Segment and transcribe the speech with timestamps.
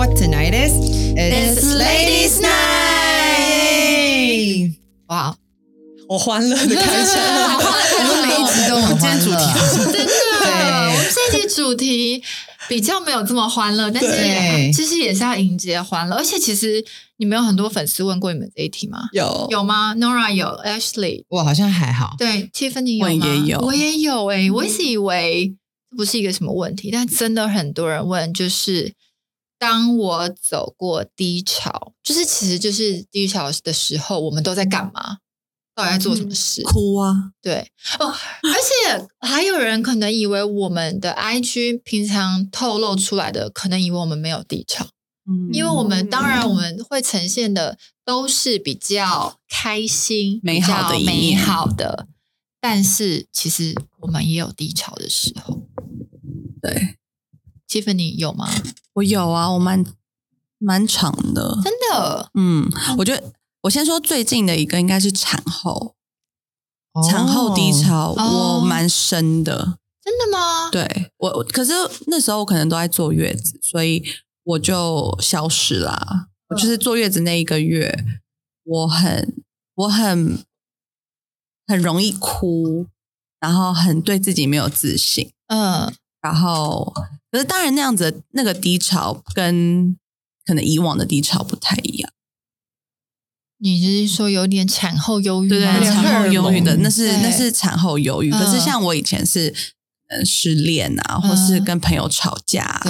[0.00, 0.72] what tonight is?
[1.14, 2.50] It's Ladies' Night.
[5.08, 5.36] 哇，
[6.08, 9.24] 我欢乐的开场，我们每一集都很欢乐。
[9.92, 10.08] 真的，
[10.88, 12.22] 我们这一集主题
[12.66, 16.16] 比较没有这么欢乐，但是其实也是要迎接欢乐。
[16.16, 16.82] 而且其实
[17.18, 19.10] 你们有很多粉丝问过你们这一题吗？
[19.12, 22.14] 有有吗？Nora 有，Ashley 我好像还好。
[22.16, 23.26] 对，Tiffany 有吗？
[23.26, 25.54] 我也有我也有诶、我一直以为
[25.90, 28.94] 这不是一个什么问题，但真的很多人问，就是
[29.60, 35.18] 当我走过低潮，就是其实就是低潮的时候，我们都在干嘛？
[35.74, 36.62] 到底在做什么事？
[36.62, 44.86] 哭啊，对哦，而且还有人可能以为我们的 IG 平常透露出来的，可能以为我们没有低潮，
[45.30, 52.08] 嗯因为我们当然我们会呈现的都是比较开心、美好的美好的，
[52.60, 55.66] 但是其实我们也有低潮的时候。
[56.62, 56.96] 对
[57.70, 58.50] Tiffany 有吗？
[58.94, 59.86] 我有啊，我蛮
[60.58, 62.30] 蛮长的，真的？
[62.34, 62.68] 嗯，
[62.98, 63.32] 我觉得
[63.62, 65.94] 我先说最近的一个应该是产后，
[67.08, 68.58] 产后低潮哦。
[68.58, 70.68] 我蛮深的，真的吗？
[70.72, 71.72] 对我，我可是
[72.08, 74.02] 那时候我可能都在坐月子，所以
[74.42, 76.26] 我就消失啦。
[76.48, 78.04] 我就是坐月子那一个月，
[78.64, 79.44] 我很
[79.76, 80.44] 我很
[81.68, 82.88] 很容易哭，
[83.38, 86.92] 然后很对自己没有自信，嗯，然后
[87.30, 89.96] 可是当然那样子那个低潮跟
[90.44, 92.10] 可能以往的低潮不太一样，
[93.58, 95.60] 你是说有点产后忧郁对？
[95.62, 99.54] 产后忧郁的那是那是产后忧郁，可是嗯像我以前是。
[100.12, 102.82] 嗯，失恋啊，或是跟朋友吵架啊、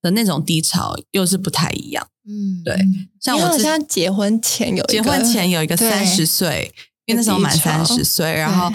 [0.00, 2.06] 的那种低潮，又是不太一样。
[2.24, 2.78] 嗯，对
[3.20, 6.72] 像我好像结婚前有一个结婚前有一个三十岁，
[7.06, 8.70] 因为那时候满三十岁，然后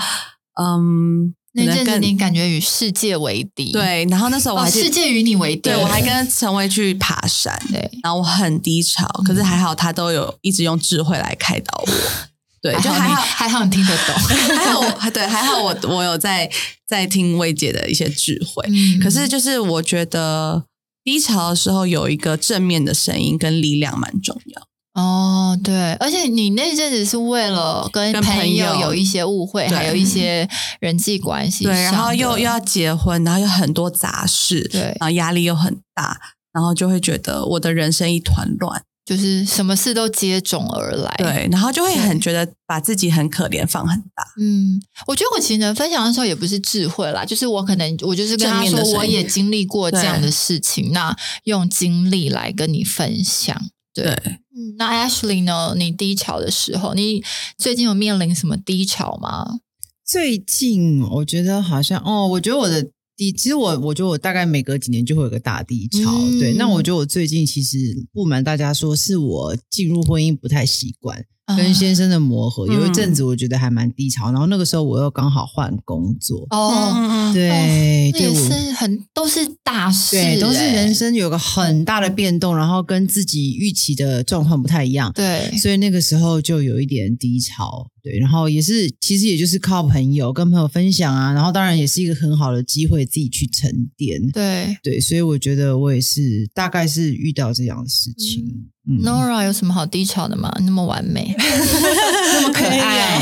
[0.62, 11.92] 嗯，那阵子你感觉与世界为敌，，对，然后那时候我哦，还世界与你为敌，对我还跟陈薇去爬山，对，然后我很低潮，可是还好他都有一直用智慧来开导我，
[12.62, 13.22] 对，就还你好。
[13.22, 14.16] 还好你听得懂，
[14.58, 16.50] 还好我，还对，还好我我有在
[16.88, 20.64] 在听薇姐的一些智慧，嗯可是就是我觉得
[21.04, 24.68] 低潮的时候有一个正面的声音跟力量蛮重要。
[24.94, 30.48] 哦，对，而且你那阵子是为了跟跟朋朋友有一些误会，对还有一些
[30.80, 36.20] 人际关系对，然后又又要结婚，然后有很多杂事，对然后压力又很大，
[36.52, 53.60] 然后就会觉得我的人生一团乱，就是什么事都接踵而来，对，然后就会很对觉得把自己很可怜放很大，嗯，我觉得我其实能分享的时候也不是智慧啦，就是我可能我就是跟他说，我也经历过这样的事情，那用经历来跟你分享。
[53.94, 55.76] 对，嗯，那 Ashley 呢？
[55.78, 57.24] 你低潮的时候，你
[57.58, 59.60] 最近有面临什么低潮吗？
[60.06, 62.84] 最近我觉得好像哦，我觉得我的
[63.16, 66.12] 低，其实我我觉得我大概每隔几年就会有个大低潮。
[66.12, 67.78] 嗯对，那我觉得我最近其实
[68.12, 71.24] 不瞒大家说，是我进入婚姻不太习惯，
[71.58, 74.32] 跟先生的磨合，有一阵子我觉得还蛮低潮。
[74.32, 78.50] 然后那个时候我又刚好换工作，哦，嗯，对，这也对我。
[78.50, 85.12] 是很都是大事、对，都是欸人生有个很大的变动，然后跟自己预期的状况不太一样。
[85.14, 94.76] 对，所以那个时候就有一点低潮，对，然后也是其实也就是靠朋友跟朋友分享啊，然后当然也是一个很好的机会自己去沉淀，对。
[94.82, 100.52] 对，所以我觉得我也是大概是遇到这样的事情，嗯 Nora 有什么好低潮的吗？
[100.66, 103.20] 那么完美， 那么可爱，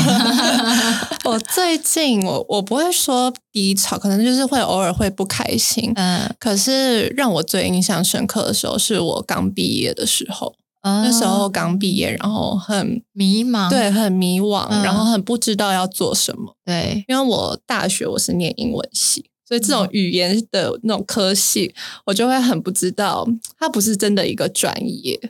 [1.24, 5.92] 我最近我我不会说低潮，可能就是会偶尔会不开心。
[5.94, 10.54] 嗯，可是让我最印象深刻的时候，是我刚毕业的时候。
[10.84, 16.56] 那那时候刚毕业，然后很迷茫，对，很迷惘，嗯然后很不知道要做什么。
[16.64, 21.72] 对，因为我大学我是念英文系，所以这种语言的那种科系，
[22.06, 23.24] 我就会很不知道，
[23.60, 25.20] 它不是真的一个专业。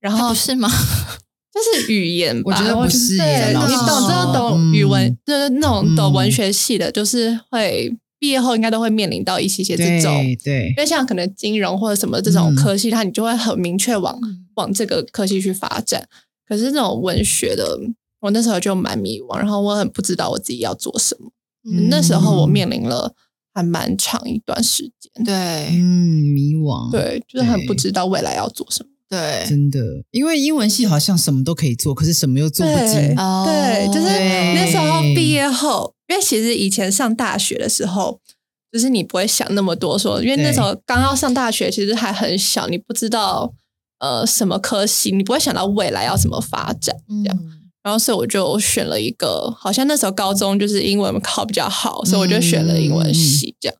[0.00, 0.68] 然后不是吗？
[1.52, 10.68] 就是语言吧，我觉得不是你懂实说知道懂嗯语文，就是那种懂嗯文学系的，就是会毕业后应该都会面临到一些些这种，对对。
[10.68, 12.56] 因为像可能金融或者什么这种嗯。
[12.56, 14.46] 科系，它你就会很明确往嗯。
[14.54, 16.08] 往这个科系去发展。
[16.46, 17.78] 可是那种文学的，
[18.20, 21.30] 我那时候就蛮迷惘，然后我很不知道我自己要做什么。
[21.68, 21.88] 嗯。
[21.90, 23.12] 那时候我面临了
[23.52, 25.34] 还蛮长一段时间，对。
[25.72, 28.89] 嗯，迷惘，，对，就是很不知道未来要做什么。
[29.10, 29.80] 对，真的，
[30.12, 32.88] 因为英文系好像什么都可以做，可是什么又做不对。
[32.88, 38.20] 精，哦对，就是那时候毕业后，因为其实以前上大学的时候，
[38.70, 43.52] 就是你不会想那么多说，因为那时候刚要上大学，其实还很小，你不知道
[43.98, 47.36] 呃什么科系，你不会想到未来要怎么发展这样。
[47.38, 53.78] 嗯然后所以我就选了一个，好像那时候高中就是英文考比较好，所以我就选了英文系这样。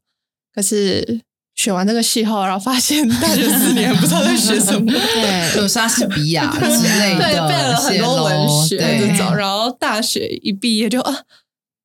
[0.54, 1.20] 可是
[1.60, 11.14] 选完这个系后，然后发现大学四年不知道在学什么， 对，有莎士比亚之类的，对，背了很多文学这种，然后大学一毕业就啊，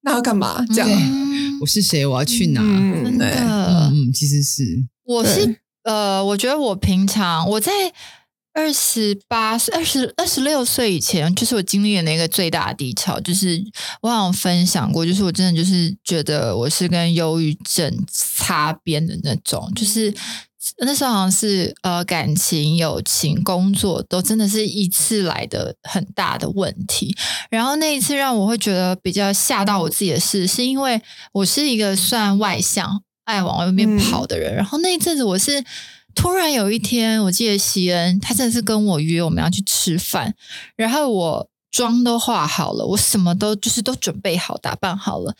[0.04, 0.64] 那要干嘛？
[0.74, 1.60] 这样，嗯。
[1.60, 2.06] 我是谁？
[2.06, 2.62] 我要去哪？
[2.64, 3.30] 嗯真对。
[3.30, 4.64] 的，嗯，其实是。
[5.04, 7.72] 我是呃，我觉得我平常我在
[8.56, 13.64] 二十八岁、二十二十六岁以前，就是我经历的那个最大的低潮，就是
[14.02, 20.12] 我好像分享过，就是我真的就是觉得我是跟忧郁症擦边的那种，就是。
[20.80, 27.16] 那时候好像是呃感情、友情、工作都真的是一次来的很大的问题，
[27.52, 31.00] 然后那一次让我会觉得比较吓到我自己的事，是因为
[31.34, 34.56] 我是一个算外向、爱往外面跑的人。
[34.56, 35.64] 然后那一阵子，我是
[36.16, 40.34] 突然有一天，我记得西恩他真的是跟我约我们要去吃饭，
[40.76, 45.36] 然后我妆都化好了，我什么都就是都准备好、打扮好了。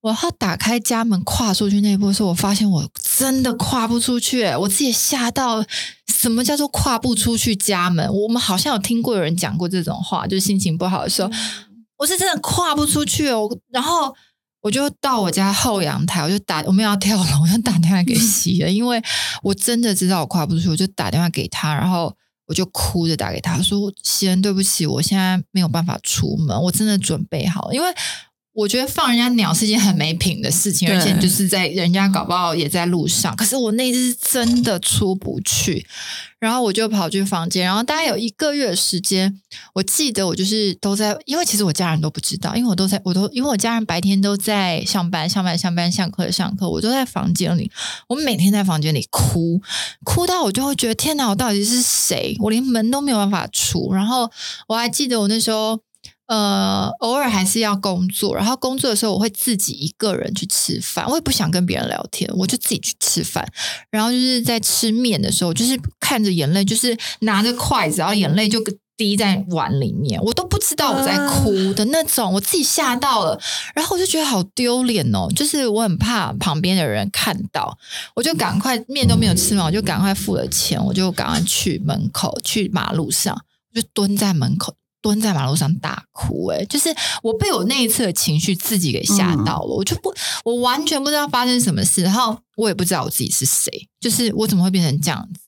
[0.00, 5.64] 我要打开家门跨出去那一步的时候，我发现我真的跨不出去、欸，我自己也吓到。
[6.08, 8.12] 什么叫做跨不出去家门？
[8.12, 11.30] 我们好像有听过有人讲过这种话，就是心情不好的时候，
[11.96, 13.48] 我是真的跨不出去哦。
[13.70, 14.12] 然后
[14.68, 19.02] 我就到我家后阳台，我就打我们要跳楼，我就打电话给喜恩， 因为
[19.42, 22.14] 我真的知道我跨不出去，我就打电话给他，然后
[22.46, 27.88] 我就哭着打给他说：“喜恩，对不起，我现在没有办法出门，我真的准备好了，因为。”
[28.58, 33.36] 我觉得放人家鸟是一件很没品的事情，而且就是在人家搞不好也在路上。
[33.36, 35.86] 可是我那次是真的出不去，
[36.40, 39.40] 然后我就跑去房间，然后大概有一个月的时间，
[39.74, 47.70] 我记得我就是都在，因为其实我家人都不知道，因为我都在，我都因为我家人白天都在上班，上班上班，上课上课，我都在房间里，
[48.08, 49.62] 我每天在房间里哭，
[50.02, 52.34] 哭到我就会觉得天哪，我到底是谁？
[52.40, 53.92] 我连门都没有办法出。
[53.92, 54.28] 然后
[54.66, 55.78] 我还记得我那时候。
[56.28, 63.50] 呃，偶尔还是要工作，然后工作的时候我会自己一个人去吃饭，我也不想跟别人聊天，我就自己去吃饭。
[63.90, 68.62] 然后就是在吃面的时候，就是看着眼泪，就是拿着筷子，然后眼泪就
[68.98, 73.40] 滴在碗里面，我都不知道我在哭的那种，我自己吓到了，
[73.74, 77.78] 然后我就觉得好丢脸哦，就是我很怕旁边的人看到，
[78.14, 83.34] 我就赶快面都没有吃完，我就赶快付了钱，我就赶快去门口，去马路上，
[83.72, 84.74] 就蹲在门口。
[85.08, 90.14] 蹲在马路上大哭、欸，就是我被我那一次的情绪自己给吓到了，我就不，
[90.44, 95.40] 我完全不知道发生什么事，然后我也不知道我自己是谁，就是我怎么会变成这样子。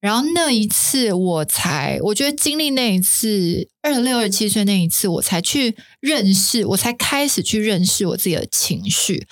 [0.00, 9.26] 然后那一次，我才我觉得经历那一次二十六、二十七岁那一次，我才去认识，我才开始去认识我自己的情绪，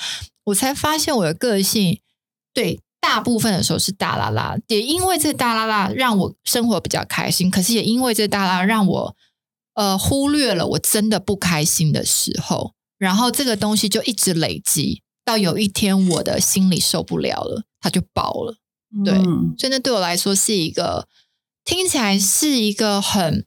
[0.45, 2.01] 我才发现我的个性
[2.53, 2.81] 对。
[3.01, 9.15] 大部分的时候是大拉拉，也因为这大拉拉让我生活比较开心，可是也因为这大拉拉让我。
[9.75, 18.57] 呃，忽略了我真的不开心的时候，然后这个东西就一直累积，到有一天我的心里受不了了，它就爆了。
[19.05, 21.09] 对，嗯所以那对我来说是一个
[21.65, 23.45] 听起来是一个很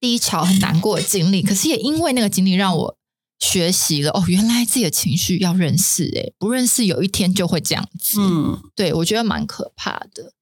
[0.00, 2.98] 低潮、很难过的经历，可是也因为那个经历让我
[3.38, 8.20] 学习了哦，原来自己的情绪要认识，诶，不认识有一天就会这样子。
[8.20, 10.32] 嗯，对我觉得蛮可怕的。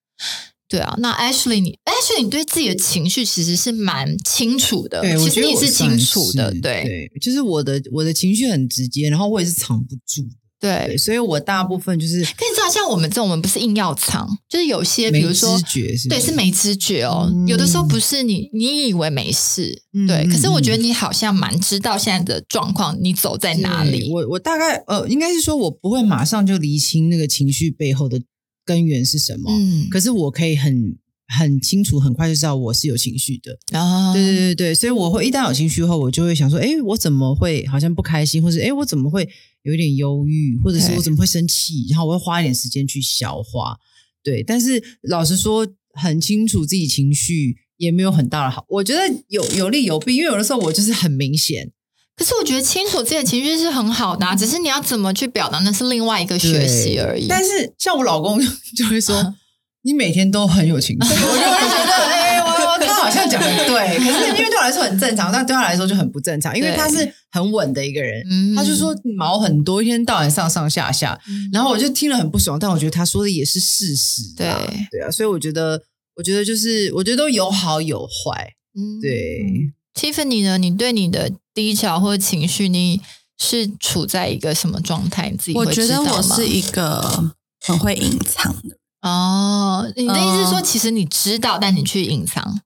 [0.68, 10.26] 对啊，那 Ashley 你 Ashley 你对自己的情绪其实是蛮清楚的，对，其实你是清楚的，对对，就是我的我的情绪很直接，然后我也是藏不住，
[10.58, 10.96] 对，对。
[10.98, 17.30] 所以我大部分就是可你知道，像我们这种，我们不是硬要藏，就是有些比如说知觉对，是是没知觉哦。
[17.32, 24.10] 嗯有的时候不是你你以为没事，嗯对，嗯可是我嗯觉得你好像蛮知道现在的状况，你走在哪里。
[24.12, 28.20] 我我大概呃，应该是说我不会马上就厘清那个情绪背后的
[28.66, 33.56] 根源是什么，嗯，可是我可以很很清楚，很快就知道我是有情绪的。
[33.70, 39.26] 然后对对对对，所以我会一旦有情绪后，我就会想说，哎，我怎么会好像不开心，或者哎，我怎么会
[39.62, 41.86] 有一点忧郁，或者是我怎么会生气？
[41.90, 43.76] 然后我会花一点时间去消化。
[44.22, 51.70] 对，但是老实说，很清楚自己情绪也没有很大的好，我觉得有有利有弊，因为有的时候我就是很明显。
[52.16, 57.26] 可是我觉得清楚自己的情绪是很好的、啊，只是你要怎么去表达，那是另外一个学习而已。
[57.28, 58.40] 但是像我老公
[58.74, 59.34] 就会说，
[59.82, 75.82] 你每天都很有情绪， 我就会觉得，哎、我他好像讲的对，可是因为对我来说很正常，但对他来说就很不正常，因为他是很稳的一个人，嗯他就说毛很多，一天到晚上上下下，嗯然后我就听了很不爽，但我觉得他说的也是事实啊，对对啊，所以我觉得，
[76.16, 79.72] 我觉得就是，我觉得都有好有坏，嗯对。
[79.94, 80.58] Tiffany 呢？
[80.58, 83.00] 你对你的低潮或者情绪，你
[83.38, 85.30] 是处在一个什么状态？
[85.30, 87.32] 你自己会我觉得知道吗我是一个
[87.66, 92.60] 很会隐藏的，哦，你的意思是说，嗯其实你知道，但你去隐藏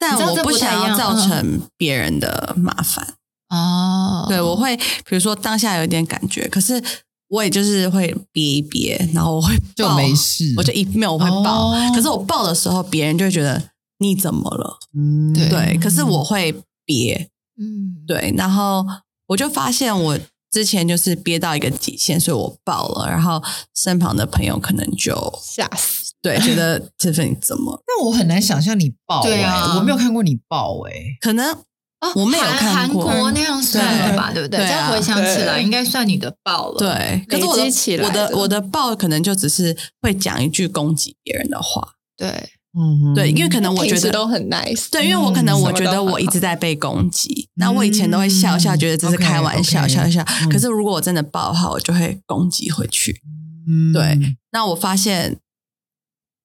[0.00, 3.14] 但我不想要造嗯成别人的麻烦。
[3.50, 4.26] 哦。
[4.28, 6.82] 对，我会比如说当下有一点感觉，可是
[7.28, 11.70] 我也就是会憋一憋，然后我会 就爆没事我就一没有我会爆。
[11.70, 14.78] 哦可是我爆的时候，别人就会觉得你怎么了？
[14.96, 18.84] 嗯对对，可是我会憋，嗯，对，然后
[19.26, 20.18] 我就发现我
[20.50, 23.42] 之前就是憋到一个极限，所以我爆了，然后
[23.74, 26.12] 身旁的朋友可能就吓死！
[26.22, 27.82] 对觉得这份你怎么？
[27.86, 31.52] 但我很难想象你爆、对啊欸我没有看过你爆哎、可能
[32.00, 34.58] 哦我没有看过韩过国那样算了吧，对不对？
[34.58, 37.64] 对啊这样回想起来，应该算你的爆了。，对，可是我的
[38.04, 43.14] 我的我的爆可能就只是会讲一句攻击别人的话，对，嗯哼。
[43.14, 50.22] 对，因为可能我觉得都很 nice，对，因为我可能嗯我觉得我一直在被攻击，然后我以前都会笑笑，觉得这是开玩笑笑笑。
[50.42, 50.48] 嗯。
[50.48, 53.22] 可是如果我真的爆的话，我就会攻击回去。
[53.68, 53.92] 嗯。
[53.92, 55.38] 对那我发现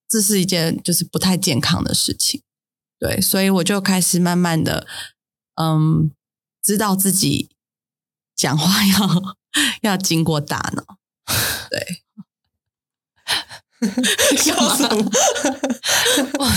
[0.10, 2.42] 这是一件就是不太健康的事情，
[3.00, 4.86] 对，所以我就开始慢慢的，
[5.56, 6.12] 嗯，
[6.62, 7.50] 知道自己
[8.36, 9.36] 讲话要
[9.82, 10.98] 要经过大脑，
[11.70, 12.03] 对，
[14.38, 15.12] 笑什么？
[16.40, 16.52] 哇，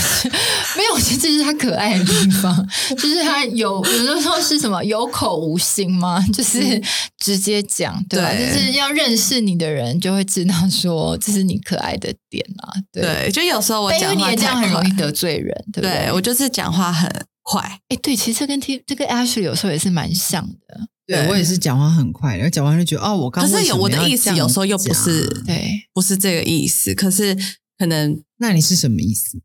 [0.77, 2.67] 没有，我觉得这是他可爱的地方，
[2.97, 6.25] 就是他有有的时候是什么有口无心吗？
[6.33, 6.81] 就是
[7.19, 8.31] 直接讲，对吧？
[8.33, 13.03] 对就是要认识你的人就会知道说这是你可爱的点啊，对。
[13.03, 16.07] 对，就有时候我讲话这样很容易得罪人，对不对？
[16.07, 17.11] 对我就是讲话很
[17.43, 21.27] 快，哎，对，其实这跟 T 这个 Ashley 有时候也是蛮像的，对。
[21.29, 25.89] 我也是讲话很快，然后讲完就觉得哦，我刚可是有我的意思，有时候又不是讲对。
[25.95, 27.37] 不是这个意思，可是
[27.79, 29.41] 可能那你是什么意思？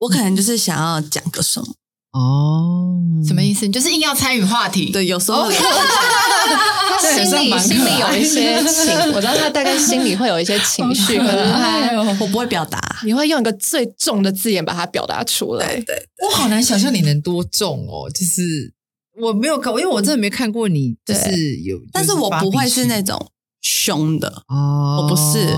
[0.00, 1.66] 我可能就是想要讲个什么，
[2.12, 3.66] 哦，什么意思？
[3.66, 5.56] 你就是硬要参与话题，对，有时候他
[7.00, 11.90] 心里心里有一些情，我知道他大概心里会有一些情绪， 可是他
[12.20, 15.66] 我不会表达，你会用一个最重的字眼把它表达出来。
[15.76, 15.84] 对。
[15.84, 16.08] 对。
[16.22, 18.72] 我好难想象你能多重哦，就是
[19.20, 23.32] 我没有看，因为我真的没看过你，就是有，但是我不会是那种种
[23.62, 25.54] 凶的，哦，我不是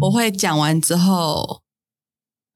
[0.00, 1.62] 我会讲完之后，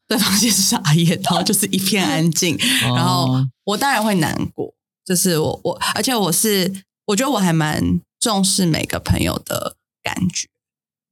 [0.07, 3.29] 对方先傻眼，然后就是一片安静，哦然后
[3.65, 10.49] 我当然会难过，就是我我，而且我是我觉得我还蛮重视每个朋友的感觉，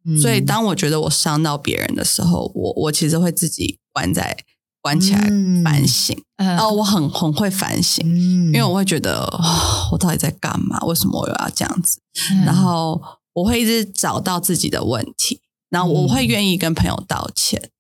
[0.05, 4.37] 嗯所以当我觉得我伤到别人的时候，我我其实会自己关在
[4.81, 10.79] 关起来嗯反省，嗯然后我很很会反省，嗯因为我会觉得、哦我到底在干嘛？
[10.87, 11.99] 为什么我又要这样子？
[12.33, 13.01] 嗯然后
[13.35, 17.71] 我会一直找到自己的问题，然后我会愿意跟朋友道歉。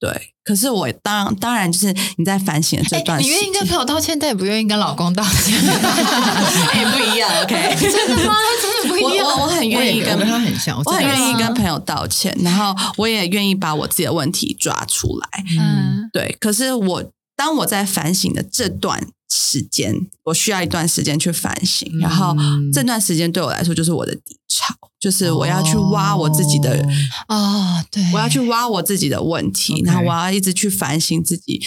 [0.00, 7.76] 对，可是我当当然就是你在反省的这哎段时间，你愿意跟朋友道歉，但也不愿意跟老公道歉，也 不一样，OK？
[7.78, 8.34] 真的吗？
[8.62, 9.26] 真的不一样。
[9.26, 15.44] 我我我很愿意跟他很像，我很愿意跟朋友道歉，然后我也愿意把我自己的问题抓出来。
[15.60, 17.04] 嗯，对，可是我
[17.36, 19.94] 当我在反省的这段时间，
[20.24, 22.36] 我需要一段时间去反省，嗯然后
[22.72, 26.82] 这段时间对我来说就是我的低潮，就是我要去挖我自己的，
[27.28, 31.62] 哦哦，对，我要去挖我自己的问题然后我要一直去反省自己。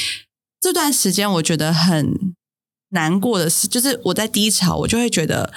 [0.60, 2.36] 这段时间我觉得很
[2.90, 5.54] 难过的是，就是我在低潮，我就会觉得。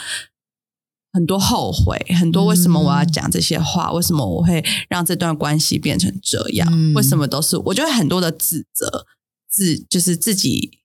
[1.12, 3.90] 很多后悔，很多为什么我要讲这些话？
[3.92, 6.68] 为什么我会让这段关系变成这样？
[6.70, 9.06] 嗯为什么都是我觉得很多的自责，
[9.48, 10.78] 自就是自己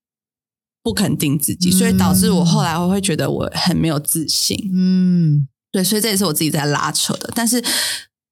[0.84, 4.70] 不肯定自己，嗯所以导致我后来我会觉得我很没有自信。
[4.74, 7.32] 嗯对，所以这也是我自己在拉扯的。
[7.36, 7.64] 但是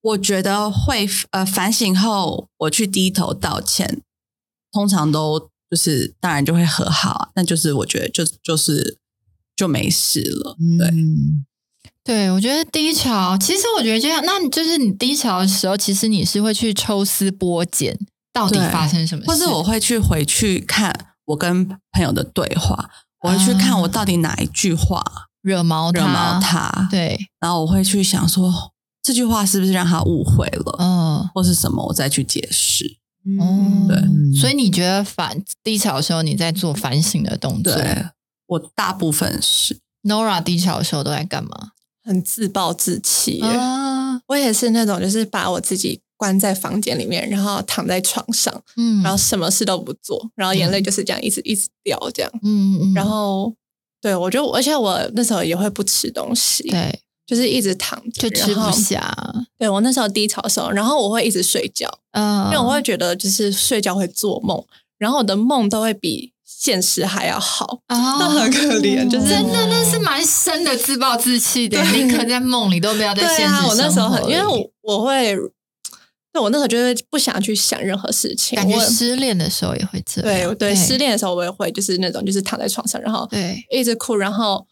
[0.02, 4.02] 我觉得会呃反省后，我去低头道歉，
[4.72, 5.40] 通常都
[5.70, 7.30] 就是当然就会和好啊。
[7.36, 8.98] 那就是我觉得就就是
[9.56, 10.58] 就没事了。
[10.78, 11.46] 对，嗯
[12.04, 17.98] 对，我觉得低潮，其实我觉得这样，那你就是你低潮的时候，其实你是会去抽丝剥茧，
[18.34, 22.90] 到底发生什么事，或是我会去回去看我跟朋友的对话，
[23.22, 25.04] 我会去看我到底哪一句话
[25.42, 32.98] 惹毛惹毛他，对，然后我会去想说这句话是不是让他误会了，嗯，或是什么，我再去解释。
[33.40, 33.98] 哦对
[34.40, 38.06] 所以你觉得反低潮的时候，你在做反省的动作对
[38.48, 41.72] 我大部分是？Nora 低潮的时候都在干嘛？
[42.04, 43.42] 很自暴自弃。
[43.42, 52.30] 啊，我也是那种，就是把我自己关在房间里面，然后躺在床上，嗯然后什么事都不做，然后眼泪就是这样一直一直掉，这样。
[52.44, 53.54] 嗯嗯，然后，
[54.02, 58.70] 对我就，而且我那时候也会不吃东西，对，就是一直躺着，就吃不。
[58.72, 59.16] 下，
[59.58, 64.62] 对我那时候低潮的时候，然后我会一直睡觉，嗯，因为我会觉得就是睡觉会做梦，
[64.98, 67.80] 然后我的梦都会比现实还要好。
[67.88, 75.34] 啊，那很可怜就是真的，那是蛮深的自暴自弃的，对宁可在梦里都不要在现实啊，我那时候很，因为我我会，
[76.32, 84.66] 对我那时候就是不想去想任何事情，感觉我失恋的时候也会这样，对对失恋的时候我也会就是那种就是躺在床上，然后对，一直哭，然后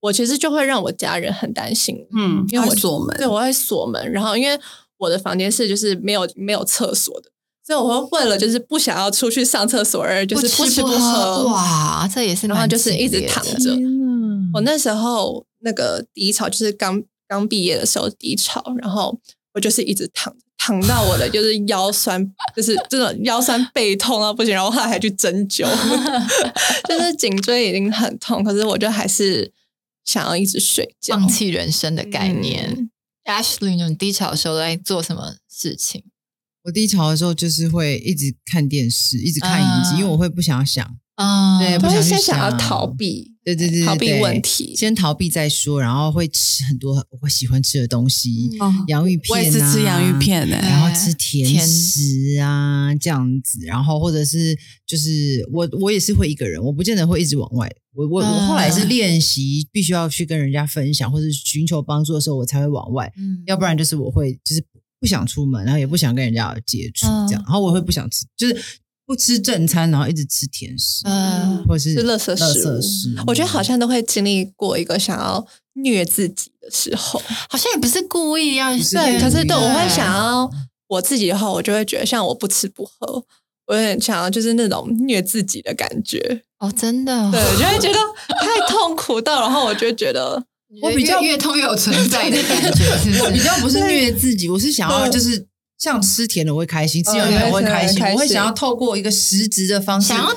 [0.00, 4.58] 我其实就会让我家人很担心，嗯，因为我锁门，对，我会锁门，然后因为
[4.98, 7.30] 我的房间是就是没有没有厕所的，
[7.66, 13.70] 所以我会为了就是不想要出去上厕所而就是不吃不喝，哇，这也是蛮然后就是一直躺着。
[13.74, 19.18] 嗯我那时候那个低潮就是刚刚毕业的时候低潮，然后
[19.54, 22.24] 我就是一直躺躺到我的就是腰酸，
[22.56, 25.64] 就是这种腰酸背痛啊不行，然后后来还去针灸，
[26.88, 29.52] 就是颈椎已经很痛，可是我就还是
[30.04, 32.70] 想要一直睡觉，放弃人生的概念。
[32.76, 32.90] 嗯。
[33.24, 36.04] Ashley，你低潮的时候在做什么事情？
[36.64, 39.96] 我低潮的时候就是会一直看电视，一直看影集，啊。
[39.98, 40.84] 因为我会不想要想，
[41.16, 44.74] 啊，对不想想要逃避，对对对对逃避问题。
[44.74, 57.70] 先逃避再说，然后会吃很多我喜欢吃的东西，哦洋芋片、啊，我也是吃洋芋片的、然后吃甜甜食啊这样子，然后或者是就是我我也是会一个人，我不见得会一直往外。
[57.92, 63.42] 我我我后来是嗯练习，必须要去跟人家分享或者寻求帮助的时候，我才会往外，嗯。
[63.46, 64.64] 要不然就是我会就是
[64.98, 67.28] 不想出门，然后也不想跟人家有接触嗯。
[67.28, 68.56] 这样，然后我会不想吃，就是
[69.06, 71.64] 不吃正餐，然后一直吃甜食，嗯。
[71.66, 72.80] 或者是是垃圾食物。
[72.80, 73.24] 食物。
[73.26, 80.50] 我觉得好像都会经历过一个想要虐自己的时候， 好像也不是故意要是对，可是对对我会想要
[80.88, 83.24] 我自己的话，我就会觉得像我不吃不喝，
[83.66, 87.98] 我有点想要就是那种虐自己的感觉，哦，真的，对，我就会觉得
[88.40, 90.42] 太痛苦到，然后我就觉得
[90.82, 93.40] 我比较越越痛越有存在的感觉，是不我比？
[93.42, 95.46] 较不是虐自己，我是想要就是
[95.78, 100.30] 像吃甜的我会开心，吃有嗯甜的我会开心，我会想要透过一个实质的方式，想要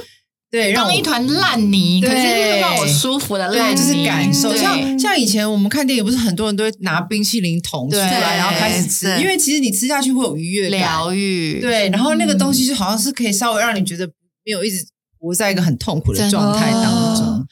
[0.49, 4.55] 对让我一团烂泥，可对是就是让我舒服的烂对，泥，就是感受。
[4.55, 14.07] 像像以前我们看电影，不是很多人都会拿冰淇淋桶出来，然后开始吃，因为其实你吃下去会有愉悦感，疗愈，对，然后那个东西就好像是可以稍微让你觉得
[14.43, 14.85] 没有一直
[15.19, 17.45] 活在一个很痛苦的状态当中。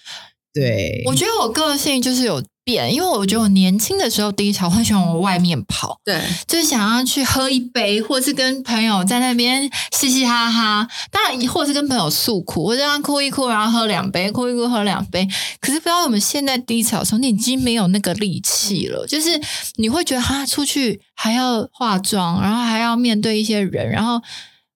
[0.53, 10.87] 对，我觉得我个性就是有变，因为我觉得我年轻的时候低潮，我很喜欢往外面跑，对，就是想要去喝一杯，或是跟朋友在那边嘻嘻哈哈。
[11.11, 15.27] 当然，或是跟朋友诉苦，或者让他哭一哭，然后喝两杯，哭一哭喝两杯。
[15.61, 19.39] 可是不知道我们现在低潮的时候，你已经没有那个力气了，就是
[19.75, 24.19] 你会觉得哈，出去还要化妆，然后还要面对一些人，然后。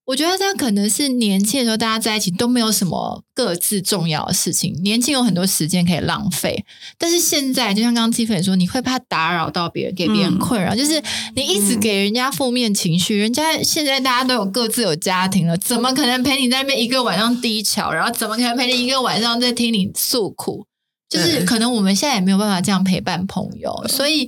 [0.09, 6.65] 我觉得这可能是年轻的时候大家在一起都没有什么各自重要的事情，年轻有很多时间可以浪费。
[6.97, 10.99] 但是现在，就像刚刚 Tiffany 说，你会怕打扰到别人，给别人嗯困扰，就是
[11.35, 20.65] 你一直给人家负面情绪，人家现在大家都有各自有家庭了，怎么可能陪你在那边一个晚上低潮，然后怎么可能陪你一个晚上在听你诉苦？
[21.07, 24.27] 就是可能我们现在也没有办法这样陪伴朋友，所以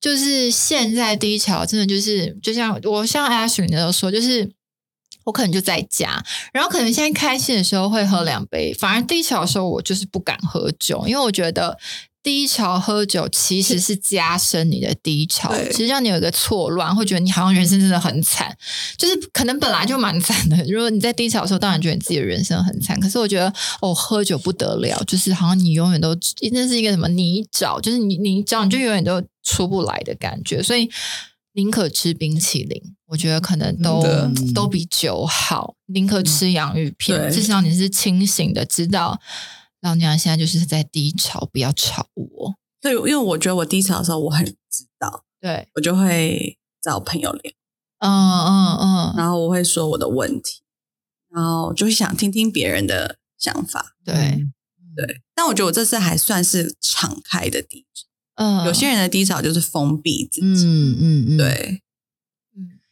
[0.00, 4.50] 就是现在低潮真的就是，就像我像 Ashley 的时候说，就是。
[5.24, 11.78] 我可能就在家，然后可能现在开心的时候会喝两杯，反而低潮的时候我就是不敢喝酒，因为我觉得
[12.22, 18.56] 低潮喝酒其实是加深你的低潮，其实让你有一个错乱，会觉得你好像人生真的很惨，
[18.96, 20.56] 就是可能本来就蛮惨的。
[20.70, 26.16] 如果你在低潮的时候，当然觉得你自己的人生很惨，可是我觉得哦，喝酒不得了，就是好像你永远都
[26.52, 30.90] 那是一个什么泥沼，就是你泥沼，你就永远都出不来的感觉，所以。
[31.54, 34.02] 宁可吃冰淇淋，我觉得可能都
[34.54, 35.76] 都比酒好。
[35.86, 39.20] 宁可吃洋芋片，对至少你是清醒的，知道
[39.80, 42.54] 老娘现在就是在低潮，不要吵我。
[42.80, 47.52] 对，因为我觉得我低潮的时候，我很知道，对，我就会找朋友聊，
[48.00, 50.62] 嗯嗯嗯，然后我会说我的问题，
[51.30, 53.94] 然后就会想听听别人的想法。
[54.04, 54.14] 对，
[54.96, 58.08] 对，但我觉得我这次还算是敞开的低潮。
[58.36, 60.64] 嗯，有些人的低潮就是封闭自己。
[60.66, 61.38] 嗯嗯嗯，。
[61.38, 61.80] 对，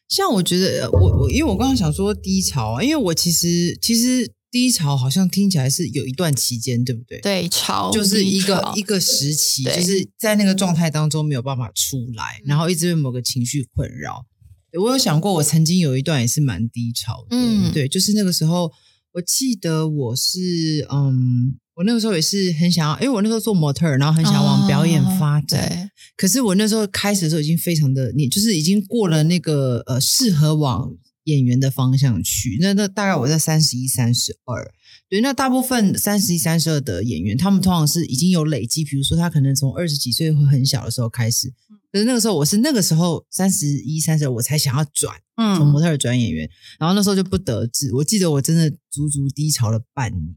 [0.09, 14.27] 像我觉得，呃我我因为我刚刚想说低潮啊，因为我其实其实低潮好像听起来是有一段期间，对不对？，对潮就是一个一个时期，对就是在那个状态当中没有办法出来，嗯然后一直被某个情绪困扰。
[14.81, 18.71] 我有想过，我曾经有一段也是蛮低潮的，嗯对，就是那个时候，
[19.13, 32.59] 我记得我是嗯，我那个时候也是很想要，因为我那时候做模特，然后很想往表演发展，对，可是我那时候开始的时候已经非常的，你就是已经过了那个呃适合往演员的方向去。
[32.61, 34.71] 那那大概我在三十一、三十二，
[35.09, 41.49] 对，那大部分三十一、三十二的演员，他们通常是已经有累积，比如说他可能从二十几岁会很小的时候开始，
[41.91, 45.17] 可是那个时候我是那个时候三十一、三十二，我才想要转
[45.57, 47.95] 从模嗯，特儿转演员，然后那时候就不得志。
[47.95, 50.37] 我记得我真的足足低潮了半年，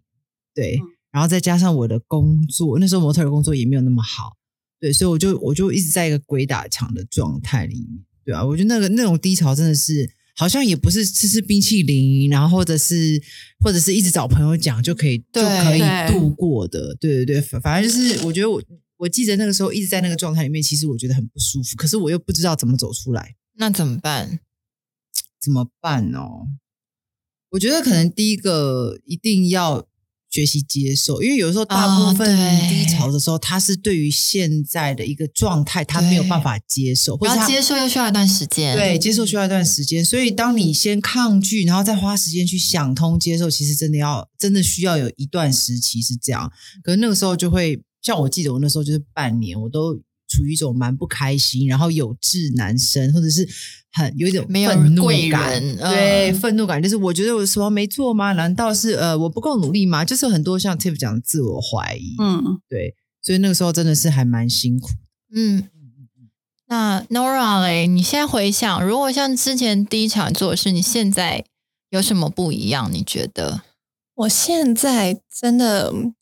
[0.54, 4.36] 对，嗯然后再加上我的工作，那时候模特儿工作也没有那么好，
[4.82, 13.24] 对，所以我就我就一直在一个鬼打墙的状态里面，对啊，我觉得那个那种低潮真的是好像也不是吃吃冰淇淋，然后或者是
[13.64, 18.62] 或者是一直找朋友讲就可以就可以度过的，对对对，反反正就是我觉得我
[18.98, 24.42] 我记得那个时候一直在那个状态里面，其实我觉得很不舒服，可是我又不知道怎么走出来，那怎么办？
[25.40, 26.48] 怎么办哦？
[27.52, 29.88] 我觉得可能第一个一定要
[30.36, 32.28] 学习接受，因为有时候大部分
[32.68, 38.76] 低潮的时候，他是对于现在的一个状态，他没有办法接受，或者接受又需要一段时间。
[38.76, 46.52] 对，接受需要一段时间，所以当你先抗拒，然后再花时间去想通接受，其实真的要真的需要有一段时期是这样。
[46.84, 49.98] 可是那个时候就会，像我记得我那时候就是半年，我都
[50.36, 53.48] 处于一种蛮不开心，然后有志难伸，或者是
[53.92, 58.34] 很有一种没有愤怒贵感，对，愤怒感就是我觉得我什么没做吗？
[58.34, 60.04] 难道是呃我不够努力吗？
[60.04, 64.90] 就是很多像 Tiff 讲的自我怀疑，嗯，对，所以那个时候真的是还蛮辛苦。
[65.34, 65.70] 嗯，
[66.68, 71.46] 那 Nora 嘞，你现在回想，如果像之前第一场做的事，你现在
[71.90, 72.92] 有什么不一样？
[72.92, 73.62] 你觉得？
[74.16, 76.16] 我现在真的嗯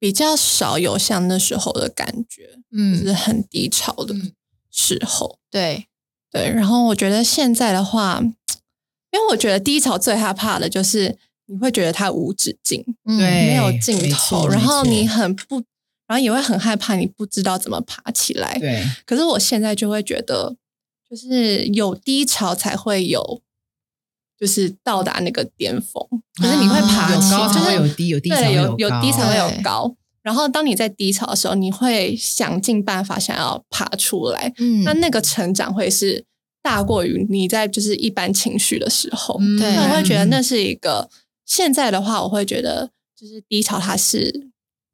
[0.00, 2.98] 比较少有像那时候的感觉，嗯。
[2.98, 4.32] 就是嗯，很低潮的嗯。
[4.72, 5.38] 时候。
[5.50, 5.86] 对，
[6.32, 8.20] 对，然后我觉得现在的话，
[9.12, 13.18] 因为我觉得低潮最害怕的就是你会觉得它无止境，嗯。
[13.18, 15.56] 对没有尽头，然后你很不，
[16.06, 18.58] 然后也会很害怕，你不知道怎么爬起来。
[18.58, 20.56] 对，可是我现在就会觉得，
[21.08, 23.42] 就是有低潮才会有，
[24.40, 26.02] 就是到达那个巅峰，
[26.40, 29.94] 可是你会爬高才就是会有低，有低才对，会有有低才会有高。
[30.22, 36.24] 然后当你在低潮的时候，你会想尽办法想要爬出来，嗯那那个成长会是
[36.62, 39.36] 大过于你在就是一般情绪的时候。
[39.40, 41.10] 嗯对那我会觉得那是一个
[41.44, 44.48] 现在的话，我会觉得就是低潮，它是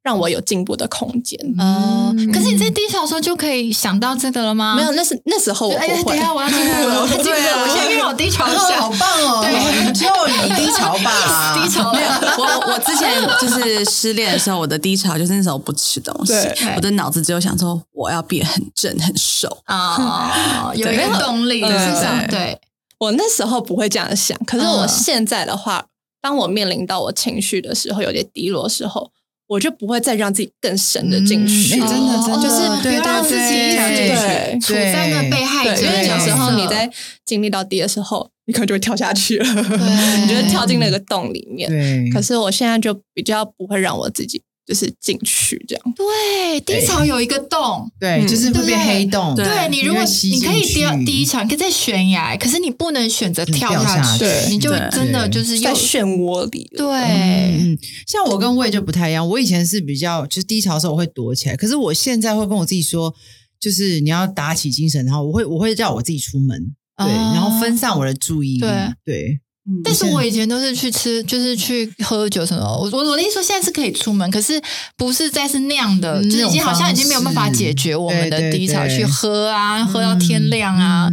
[0.06, 1.36] 让我有进步的空间。
[1.58, 4.76] 哦、嗯可是你在低潮的时候就可以想到这个了吗？
[4.76, 6.20] 没有，那是那时候我，哎呀，不会等一。
[6.20, 9.42] 下我要进步了，我要进步了， 我现在又有低潮一下，好棒哦！
[9.42, 10.06] 对就
[10.46, 11.98] 你低潮吧， 低潮了。
[12.38, 16.32] 我我之前就是失恋的时候，我的低潮就是那时候不吃东西，
[16.76, 19.48] 我的脑子只有想说我要变很正很瘦。
[19.66, 22.60] 啊、有一对个动力，嗯至少对对，
[22.98, 25.86] 我那时候不会这样想，可是嗯我现在的话，
[26.22, 29.10] 当我面临到我情绪的时候，有点低落的时候，
[29.48, 31.70] 我就不会再让自己更深的进去。
[31.70, 36.90] 真的真的就是不要让自己一直对处在那被害对，者因为有时候你在
[37.24, 41.70] 经历到低的时候，你可能就会跳下去了，对 你就会跳进那个洞里面。
[42.12, 45.94] 可是我现在就比较不会让我自己就是进去这样。
[45.94, 47.90] 对低潮有一个洞。
[48.00, 49.34] 对，嗯就是会变黑洞。
[49.34, 57.76] 对对你，如果你可以进去第第一场，你可以在悬崖，可是你不能选择跳下去，去你就真的就是又在漩涡里，对，
[58.06, 59.26] 像我跟魏就不太一样。
[59.28, 63.14] 我以前是比较就是低潮的时候我会躲起来，可是我现在会跟我自己说，
[63.60, 68.70] 就是你要打起精神，然后我会我会叫我自己出门，对，哦然后分散我的注意力，对
[69.04, 72.62] 对，嗯但是我以前都是去吃，就是去喝酒什么。
[72.64, 74.62] 我我我的意思说，现在是可以出门，可是
[74.96, 81.10] 不是再是那样的，嗯就是已经好像已经没有办法解决我们的低潮，对去喝啊，喝到天亮啊，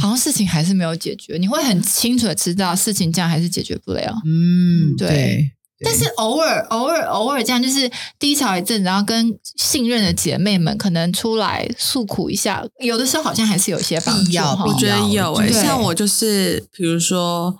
[0.00, 1.36] 好像事情还是没有解决。
[1.38, 4.12] 你会很清楚的知道事情这样还是解决不了。
[4.26, 5.52] 嗯，对对，
[5.84, 17.56] 但是偶尔偶尔偶尔这样，就是低潮一阵，然后跟信任的姐妹们可能出来诉苦一下，有的时候好像还是有些帮助必要我觉得有诶、对像我就是比如说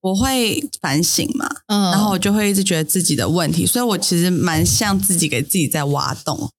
[0.00, 6.50] 我会反省嘛，嗯，然后我就会一直觉得自己的问题，所以我其实蛮像自己给自己在挖洞。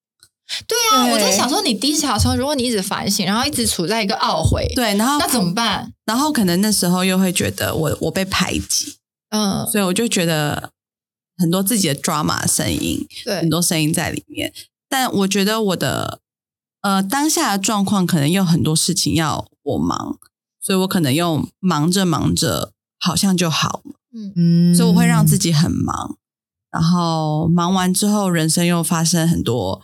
[0.67, 5.93] 对啊，对我在想说，你低潮的时候，如果你一直反省，然后一直处在一个懊悔，对，然后那怎么办？
[6.05, 8.97] 然后可能那时候又会觉得我我被排挤，
[9.29, 10.71] 嗯，所以我就觉得
[11.37, 14.53] 很多自己的 drama 声音，对很，多声音在里面。
[14.89, 16.19] 但我觉得我的
[16.81, 20.19] 呃当下的状况可能有很多事情要我忙，
[20.61, 23.81] 所以我可能又忙着忙着好像就好。
[23.83, 24.33] 了，嗯。
[24.35, 24.75] 嗯。
[24.75, 26.17] 所以我会让自己很忙。
[26.71, 29.81] 然后忙完之后，人生又发生很多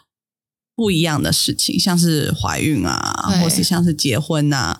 [0.73, 4.79] 不一样的事情，像是怀孕啊，或是像是结婚啊，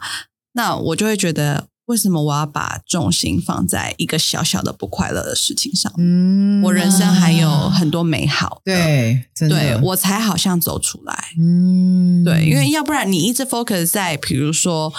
[0.53, 5.91] 那我就会觉得，为什么我要把重心放在一个小小的不快乐的事情上？
[5.97, 6.61] 嗯。
[6.63, 9.59] 我人生还有很多美好的，对，真的。
[9.59, 11.31] 对我才好像走出来。
[11.37, 12.23] 嗯。
[12.23, 14.93] 对，因为要不然你一直 focus 在比如说，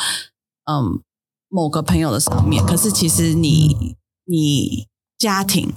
[0.71, 1.01] 嗯，
[1.49, 4.87] 某个朋友的上面，可是其实你你
[5.19, 5.73] 家庭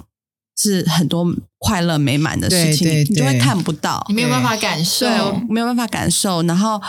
[0.56, 1.26] 是很多
[1.58, 4.04] 快乐美满的事情，对对你就会看不到。
[4.08, 6.42] 你，没有办法感受，对，我没有办法感受。
[6.42, 6.80] 然后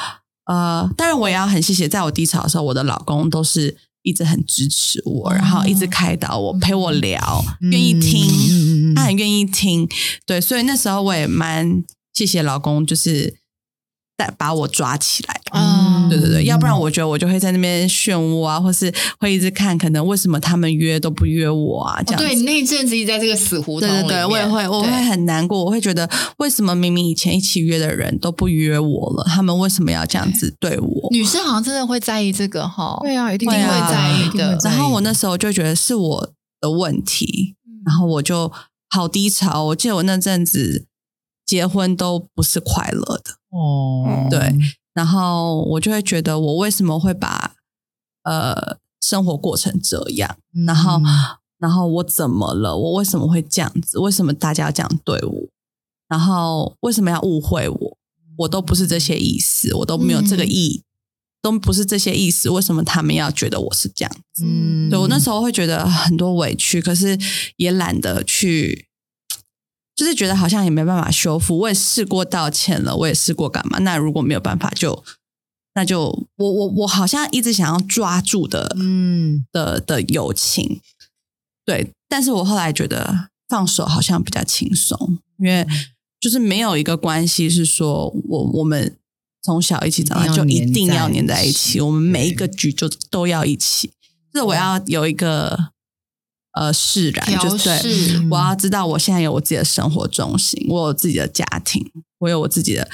[0.45, 8.93] 呃，当然我也要很谢谢，在我低潮的时候，我的老公都是一直很支持我，哦然后一直开导我，陪我聊，愿意嗯听。
[8.95, 9.89] 他很愿意听，
[10.25, 13.33] 对，所以那时候我也蛮谢谢老公，就是
[14.25, 15.41] 带把我抓起来。
[15.53, 22.01] 嗯对对对，要不然我觉得我就会在那边漩涡啊，或是会一直看，可能为什么他们约都不约我啊？
[22.03, 22.25] 这样子。
[22.25, 31.07] 哦对，那一阵子一直在这个死胡同，对对对，我也会，我会很难过，我会觉得为什么明明以前一起约的人都不约我了，他们为什么要这样子对我？
[31.11, 32.97] 女生好像真的会在意这个哈。
[33.01, 38.51] 对啊，一定会啊在意的然后我那时候就觉得是我的问题，嗯然后我就
[38.89, 39.65] 好低潮。
[39.65, 40.85] 我记得我那阵子
[41.53, 44.57] 结婚都不是快乐的，哦，对，
[44.91, 47.53] 然后我就会觉得我为什么会把
[48.23, 50.99] 呃生活过成这样，嗯然后
[51.59, 52.75] 然后我怎么了？
[52.75, 53.99] 我为什么会这样子？
[53.99, 55.47] 为什么大家要这样对我？
[56.07, 57.97] 然后为什么要误会我？
[58.39, 60.81] 我都不是这些意思，我都没有这个意，
[61.39, 62.49] 都不是这些意思。
[62.49, 64.43] 为什么他们要觉得我是这样子？
[64.43, 67.15] 嗯对我那时候会觉得很多委屈，可是
[67.57, 68.87] 也懒得去，
[69.95, 71.57] 就是觉得好像也没办法修复。
[71.57, 73.79] 我也试过道歉了，我也试过干嘛？
[73.79, 75.03] 那如果没有办法就，
[75.75, 80.81] 那就我我我好像一直想要抓住的，嗯的的友情，
[81.65, 81.91] 对。
[82.09, 85.65] 但是我后来觉得放手好像比较轻松，因为
[86.19, 88.95] 就是没有一个关系是说我我们
[89.41, 93.91] 从小一起长大就一一定要黏在一起，我们每一个局就都要一起。
[94.31, 95.72] 这我要有一个
[96.53, 101.85] 呃释然，就是对我要知道我现在有我自己的生活重心，我有自己的家庭，
[102.19, 102.87] 我有我自己的，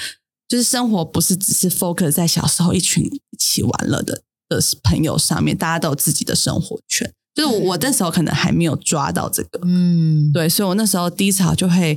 [0.48, 7.12] 就是生活不是只是 focus 在小时候一群一起玩乐的的朋友上面，大家都有自己的生活圈。
[7.32, 11.96] 就是我我那时候可能还没有抓到这个，嗯，对，所以我那时候低潮就会，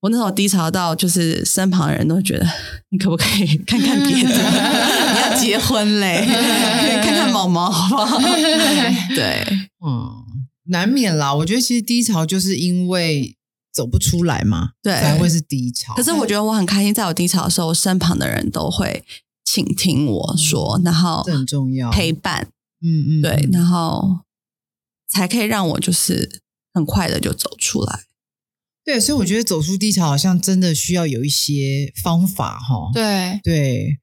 [0.00, 2.46] 我那时候低潮到就是身旁的人都觉得，
[2.90, 4.30] 你可不可以看看别的？
[5.40, 6.30] 结婚嘞，可
[6.88, 8.18] 以看看毛毛好不好？
[9.14, 9.46] 对，
[9.84, 10.10] 嗯，
[10.64, 11.34] 难免啦。
[11.34, 13.36] 我觉得其实低潮就是因为
[13.72, 15.94] 走不出来嘛，对才会是低潮。
[15.94, 19.04] 可是我觉得我很开心，在我低潮的时候，身旁的人都会
[19.44, 22.48] 倾听我说，然后这很重要陪伴，
[22.82, 24.20] 嗯嗯，对，嗯然后
[25.08, 26.40] 才可以让我就是
[26.72, 28.00] 很快的就走出来。
[28.84, 32.90] 对，所以我觉得走出低潮好像真的需要有一些方法哈。
[32.94, 33.98] 对，对，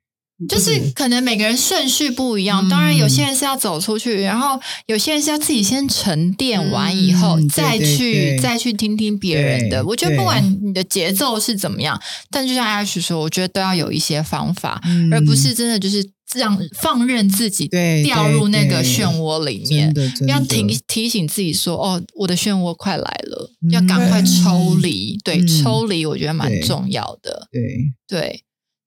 [0.49, 2.69] 就是可能每个人顺序不一样，嗯。
[2.69, 8.39] 当然有些人是要走出去，然后有些人是要自己先沉淀完以后，再对去对。
[8.39, 9.85] 再去听听别人的。
[9.85, 15.13] 我觉得不管你的节奏是怎么样，但就像 Ash 说，我觉得都要有一些方法，嗯。
[15.13, 16.03] 而不是真的就是
[16.35, 17.69] 让放任自己
[18.03, 19.93] 掉入那个漩涡里面
[20.27, 25.17] 要提提醒自己说：“哦，我的漩涡快来了，嗯要赶快抽离。
[25.23, 25.47] 对，嗯。
[25.47, 27.47] 抽离我觉得蛮重要的。
[27.51, 27.61] 对。
[28.07, 28.43] 对，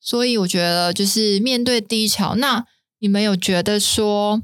[0.06, 2.64] 所以我觉得就是面对低潮，那
[3.00, 4.40] 你们有觉得说，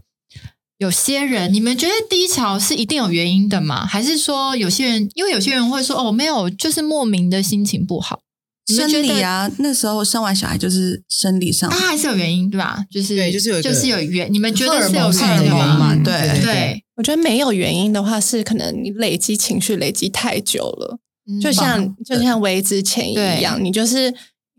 [0.78, 3.86] 有些人，你们觉得低潮是一定有原因的吗？
[3.86, 8.22] 还是说有些人，因为有些人会说，哦，没有，就是莫名的心情不好。
[8.66, 12.84] 生理啊，那时候生完小孩就是生理上，它还是有原因，对吧？
[12.90, 15.10] 就是对就是有就是有原，你们觉得是有
[15.42, 15.94] 原因吗？
[16.02, 20.98] 对对对，我觉得没有原因的话，是可能你累积情绪累积太久了，
[21.28, 24.14] 嗯就像就像维之前一样，你就是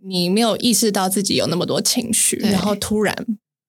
[0.05, 3.15] 你没有意识到自己有那么多情绪，然后突然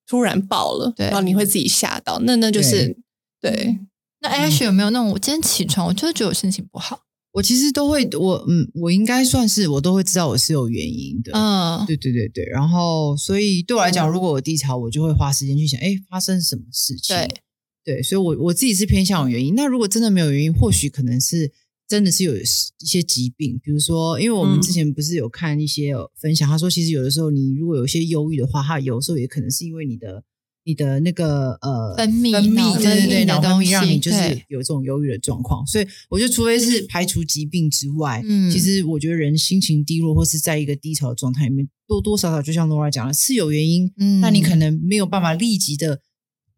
[0.07, 2.97] 突然爆了，对然后你会自己吓到，那那就是
[3.41, 3.79] 对
[4.21, 7.01] 那 Ash 有没有那种，我今天起床，我就是觉得我心情不好？
[7.33, 11.33] 我其实都会，我嗯，我应该算是我都会知道我是有原因的。
[11.35, 17.17] 嗯，对对对对，然后所以对我来讲，如果我低潮，我就会花时间去想，哎，发生什么事情？
[17.17, 17.29] 对
[17.85, 19.57] 对，所以我我自己是偏向有原因。
[19.57, 21.51] 那如果真的没有原因，或许可能是
[21.87, 22.43] 真的是有一
[22.79, 24.63] 些疾病，比如说，因为我们嗯。
[24.63, 30.25] 之前不是有看一些分享，他说其实有的时候你如果有一些忧郁的话，它有时候也可能是因为你的
[30.65, 34.17] 你的那个呃分泌分泌，脑分对对对，泌的脑分东西泌让你就是
[34.49, 35.67] 有这种忧郁的状况。
[35.67, 38.51] 所以我觉得，除非是排除疾病之外，嗯。
[38.51, 46.01] 其实我觉得人心情低落或是在一个低潮的状态里面，多多少少就像 Nora 讲的，是有原因，嗯但你可能没有办法立即的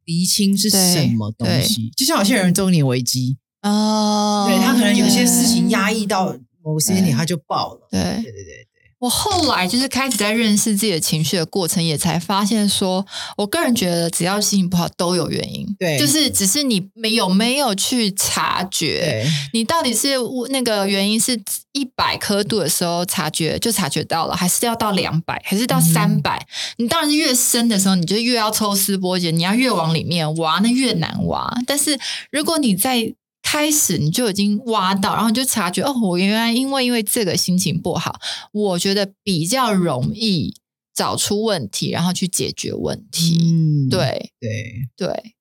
[0.05, 1.91] 厘清是什么东西。
[1.97, 7.89] 就像有些人中年危机，哦，对他可能有些事情压抑到某个时间点，他就爆了。
[7.91, 8.01] 对。
[8.01, 8.67] 对对对
[8.99, 13.05] 我后来就是开始在认识自己的情绪的过程，也才发现说，
[13.37, 15.99] 我个人觉得只要心情不好都有原因，对。
[15.99, 20.15] 就是只是你没有没有去察觉，你到底是
[20.49, 21.39] 那个原因是
[21.73, 26.47] 一百刻度的时候察觉就察觉到了，还是要到两百，还是到三百、
[26.79, 31.55] 你当然是越深的时候，你就越要抽丝剥茧，你要越往里面挖，那越难挖。
[31.67, 32.01] 但是
[32.33, 33.13] 如果你在
[33.49, 38.19] 开始你就已经挖到，然后你就察觉哦，我原来因为因为这个心情不好，
[38.51, 40.53] 我觉得比较容易
[40.93, 43.39] 找出问题，然后去解决问题。
[43.41, 44.89] 嗯，对对。
[44.97, 45.35] 对，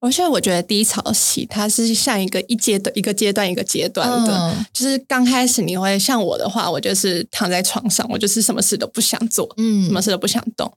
[0.00, 10.72] 而且我觉得低潮期它是像一个一阶的一个阶段一个阶段的，嗯就是刚开始你会像我的话，我就是躺在床上，我就是什么事都不想做，嗯什么事都不想动。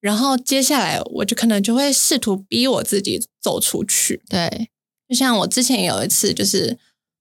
[0.00, 4.70] 然后接下来我就可能就会试图逼我自己走出去，对，
[5.08, 6.78] 就像我之前有一次就是。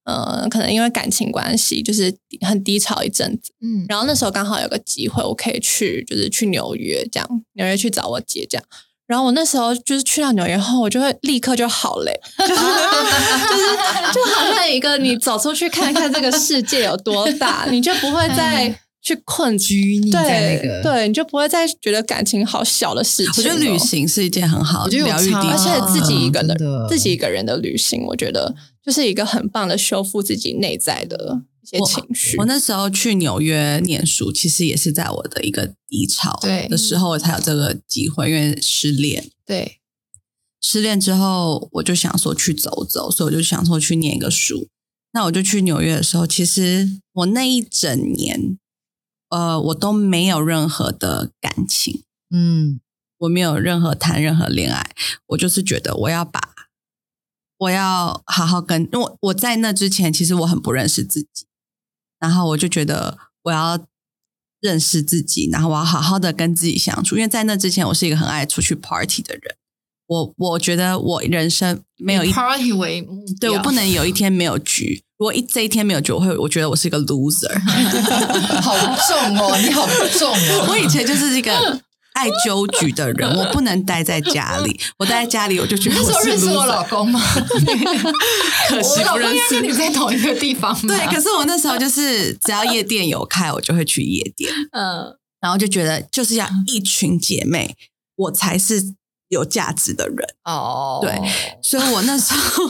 [0.10, 2.16] 呃，可能因为感情关系，就是
[2.48, 3.52] 很低潮一阵子。
[3.60, 8.66] 嗯然后那时候刚好有个机会，我可以去，就是去纽约这样，纽约去找我姐这样。
[9.06, 18.74] 然后我那时候就是去到纽约后，我就会立刻就好嘞， 就是就是就好像一个你走出去看看这个世界有多大，你就不会再
[19.08, 23.34] 去困拘泥在那对个对，你就不会再觉得感情好小的事情。
[23.38, 26.58] 我觉得旅，行是一件很好我觉得有差疗愈地而且，自己一个人
[26.90, 32.36] 自己一个人的旅行，我觉得就是一个很棒的修复自己内在的一些情绪。
[32.38, 39.30] 我那时候去纽约念书，其实也是在我的一个低潮对的时候，我才有这个机会，因为失恋。
[39.46, 39.78] 对，
[40.62, 44.68] 失恋之后，我就想说去走走，所以我就想说去念一个书。
[45.14, 48.60] 那我就去纽约的时候，其实我那一整年，
[49.30, 52.80] 呃，我都没有任何的感情，嗯。
[53.22, 54.92] 我没有任何谈任何恋爱，
[55.30, 56.40] 我就是觉得我要把，
[57.58, 61.48] 我要好好跟，因为我我在那之前，其实我很不认识自己，
[62.20, 63.84] 然后我就觉得我要
[64.62, 69.58] 认识自己，然后我要好好的跟自己相处，因为在那之前，我是一个很爱出去 party 的人，
[70.06, 73.04] 我我觉得我人生没有 party 为
[73.40, 77.52] 对我不能有一 天没有局，如果一这一天没有酒，我会我觉得我是一个 loser。
[78.62, 80.68] 好重哦， 你好重哦。
[80.70, 81.52] 我以前就是一个
[82.14, 87.20] 爱纠局的人，我不能待在家里，我待在家里我就觉得我是认识我老公吗？
[88.70, 90.82] 可惜我认识跟你在同一个地方吧？
[90.88, 97.76] 对，可是我那时候就是只要夜店有开，我就会去夜店，嗯，然后就觉得就是要一群姐妹，
[98.16, 98.96] 我才是
[99.30, 100.18] 有价值的人。
[100.44, 101.20] 哦，对
[101.62, 102.68] 所以我那时候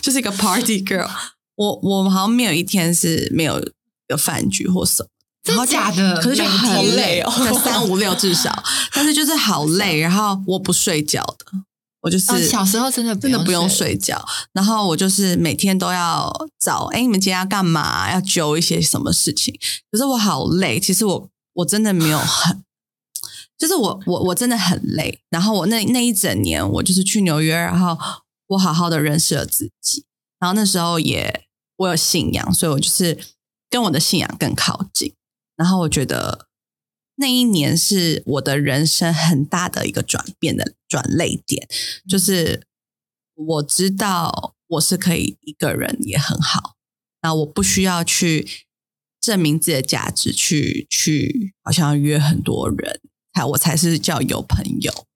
[0.00, 1.08] 就是一个 party girl，
[1.54, 3.60] 我我好像没有一天是没有
[4.08, 5.08] 有饭局或什么。
[5.42, 6.16] 真的假的？
[6.20, 7.30] 可是就每很累哦，
[7.64, 8.52] 三五六至少，
[8.92, 11.46] 但是就是好累，然后我不睡觉的，
[12.02, 16.30] 我就是、哦小时候真的真的不用睡，睡觉，然后我就是每天都要
[16.62, 18.12] 找，哎，你们今天要干嘛？
[18.12, 19.58] 要揪一些什么事情？
[19.90, 22.62] 可是我好累，其实我我真的没有很，
[23.58, 25.20] 就是我我我真的很累。
[25.30, 27.96] 然后我那那一整年，我就是去纽约，然后
[28.48, 30.04] 我好好的认识了自己，
[30.40, 31.44] 然后那时候也
[31.76, 33.16] 我有信仰，所以我就是
[33.68, 35.14] 跟我的信仰更靠近。
[35.54, 36.48] 然后我觉得
[37.16, 41.68] 那一年是我的人生很大的一个转变的转泪点，
[42.08, 42.66] 就是
[43.34, 46.76] 我知道我是可以一个人也很好，
[47.20, 48.48] 那我不需要去
[49.20, 53.00] 证明自己的价值，去去好像约很多人，
[53.34, 55.06] 才我才是叫有朋友。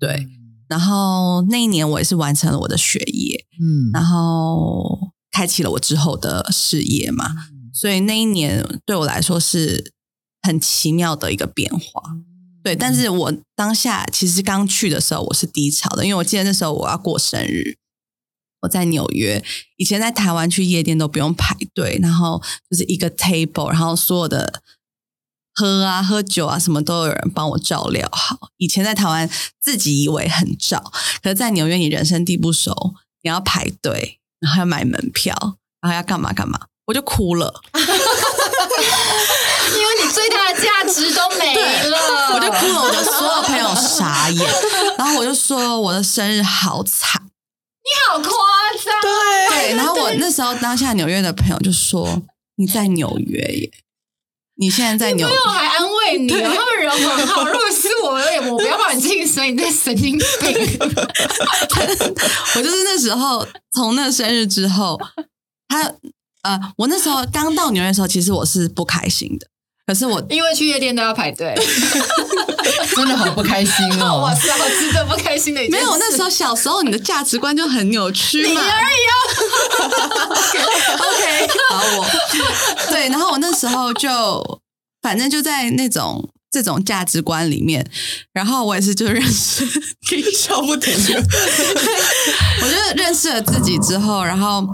[0.00, 0.26] 对，
[0.68, 7.26] 然后那一年我也是完成了我的学业，嗯然后开启了我之后的事业嘛。
[7.72, 9.92] 所以那一年对我来说是
[10.42, 12.02] 很奇妙的一个变化。
[12.62, 17.76] 对，但是我当下其实刚去的时候我是低潮的，因为我记得那时候我要过生日，
[18.62, 19.44] 我在纽约，
[19.76, 24.62] 以前在台湾去夜店都不用排队，然后就是一个 table，然后所有的
[25.56, 28.50] 喝啊、喝酒啊什么都有人帮我照料好。
[28.58, 29.28] 以前在台湾
[29.60, 30.92] 自己以为很照，
[31.22, 35.34] 可是在纽约你人生地不熟，你要排队，然后要买门票，
[35.80, 37.62] 然后要干嘛干嘛，我就哭了。
[39.74, 41.54] 因为你最大的价值都没
[41.88, 44.46] 了，我就哭了，我的所有朋友傻眼，
[44.98, 48.30] 然后我就说我的生日好惨，你好夸
[48.84, 49.00] 张，
[49.50, 52.22] 对，然后我那时候当下纽约的朋友就说
[52.56, 53.70] 你在纽约耶，
[54.58, 57.44] 你现在在纽没有还安慰你哦，他们人很好。
[57.44, 58.12] 如果是我，
[58.50, 60.78] 我不要帮你进水，你在神经病。
[62.56, 64.98] 我就是那时候从那生日之后，
[65.68, 65.92] 他
[66.42, 69.46] 呃，我那时候刚到纽约的时候，其实我是不开心的，
[69.86, 71.54] 可是我因为去夜店都要排队，
[72.96, 74.34] 真的好不开心哦哇。
[74.36, 75.86] 塞，好值得不开心的一件事。
[75.86, 78.60] 没有那时候小时候你的价值观就很扭曲嘛。
[78.60, 79.12] 而已 啊
[80.98, 82.06] OK，好我
[82.90, 84.60] 对，然后我那时候就
[85.02, 87.88] 反正就在那种这种价值观里面，
[88.32, 89.64] 然后我也是就认识，
[90.08, 91.22] 可以笑不停的，
[92.62, 94.66] 我就认识了自己之后，然后。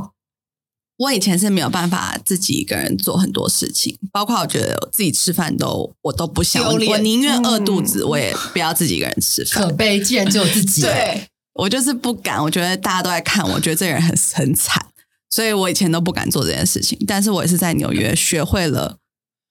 [1.03, 9.64] 我以前是没有办法自己一个人做很多事情，包括我觉得我自己吃饭都我都不想，我宁愿饿肚子，我也不要自己一个人吃饭。
[9.64, 14.86] 可悲，既然只有自己。，对，我就是不敢，我觉得大家都在看，我觉得这个人很很惨，
[15.28, 16.96] 所以我以前都不敢做这件事情。
[17.05, 18.98] 但是我也是在纽约学会了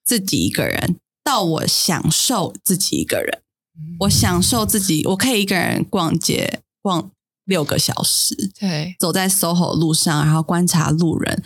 [0.06, 3.42] 自己一个人，到我享受自己一个人，
[4.00, 7.12] 我享受自己，我可以一个人逛街、逛
[7.52, 11.44] 六个小时，对，走在 SOHO 路上，然后观察路人。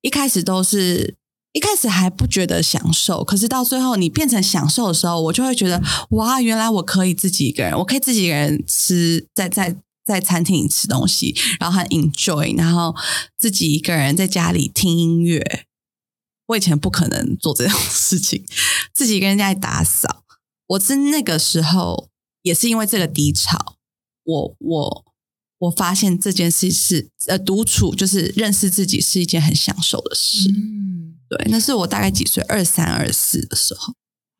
[0.00, 1.16] 一开始都是
[1.52, 5.80] 一开始还不觉得享受，可是到最后你变成享受的时候，我就会觉得
[6.12, 12.96] 哇，原来我可以自己一个人，我可以自己一个人吃，在在在餐厅里吃东西，然后很 enjoy，然后
[13.38, 15.66] 自己一个人在家里听音乐。
[16.46, 18.42] 我以前不可能做这种 事情，
[18.94, 20.24] 自己一个人在打扫。
[20.68, 22.08] 我是那个时候
[22.40, 23.76] 也是因为这个低潮，
[24.24, 25.04] 我我
[25.62, 30.50] 我发现这件事是呃独处，就是认识自己是一件很享受的事。
[30.50, 33.94] 嗯，对，那是我大概几岁，二三二四的时候。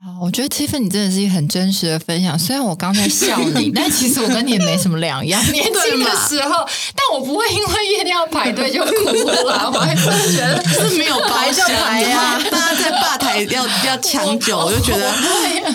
[0.05, 2.37] 好，我觉得 Tiffany 你真的是一个很真实的分享。
[2.37, 5.41] 虽然我刚才笑你， 但其实我跟你也没什么两样。
[5.53, 10.03] 年轻的时候，但我不会因为夜店要排队就哭了，我还是
[10.37, 12.37] 觉得 是没有排就排呀。
[12.51, 15.09] 大家在吧台要 要抢酒，我就觉得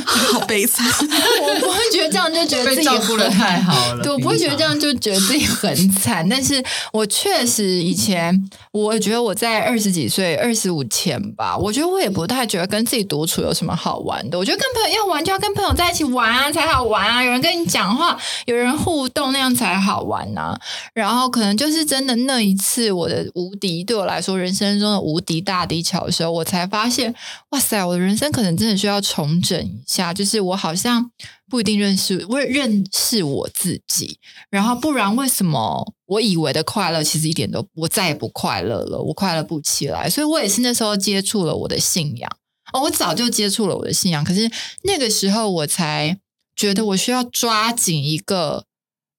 [0.05, 0.85] 好悲惨。
[0.89, 6.27] 我不会觉得这样就觉得自己照顾的太好了，对我不会觉得这样就觉得自己很惨。
[6.27, 6.61] 但是
[6.91, 14.16] 我确实以前，我觉得我在二十几岁、二十五前吧，我觉得我也不太觉得跟自己独处有什么好玩。
[14.33, 20.57] 我觉得跟朋友要玩就要跟朋友在一起玩啊才好玩啊，有人跟你讲话，有人互动那样才好玩呐。
[20.93, 27.13] 然后可能就是真的那一次我的无敌对我来说人生中的无敌大低潮的时候，我才发现
[27.49, 30.13] 哇塞，我的人生可能真的需要重整一下。
[30.13, 31.11] 就是我好像
[31.49, 40.09] 不一定认识我认识我自己，然后不然为什么我以为的快乐其实一点都我再也不快乐了，我快乐不起来。
[40.09, 42.29] 所以我也是那时候接触了我的信仰。
[42.73, 44.49] 哦，我早就接触了我的信仰，可是
[44.83, 46.17] 那个时候我才
[46.55, 48.65] 觉得我需要抓紧一个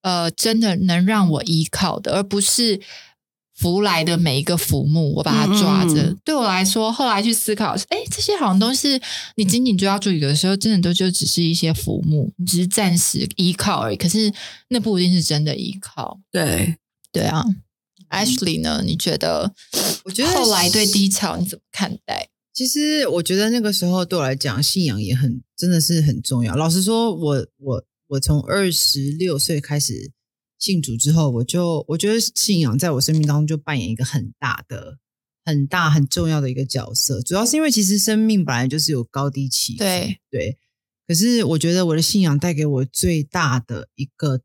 [0.03, 2.81] 呃，真的能让我依靠的，而不是
[3.57, 6.15] 福来的每一个浮木，我把它抓着。
[6.25, 9.01] 对我来说，后来去思考，哎，这些好像都是
[9.35, 13.97] 你紧紧抓住，有的时候真的都就只是一些浮木，你只是暂时依靠而已。
[13.97, 14.33] 可是
[14.69, 16.21] 那不一定是真的依靠。
[16.31, 16.77] 对，
[17.11, 17.45] 对啊
[18.11, 18.83] ，Ashley 呢？
[18.85, 19.53] 你觉得？
[20.05, 22.29] 我觉得后来对低潮你怎么看待？
[22.59, 26.57] 其实我觉得那个时候对我来讲，信仰也很真的是很重要。
[26.57, 30.11] 老实说，我我我从二十六岁开始
[30.59, 34.99] 信主之后，我就我觉得信仰在我生命当中就扮演一个很大的、
[35.45, 37.23] 很大、很重要的一个角色。
[37.23, 40.59] 主要是因为其实生命本来就是有高低起伏，对对。
[41.07, 44.41] 可是我觉得我的信仰带给我最大的一个。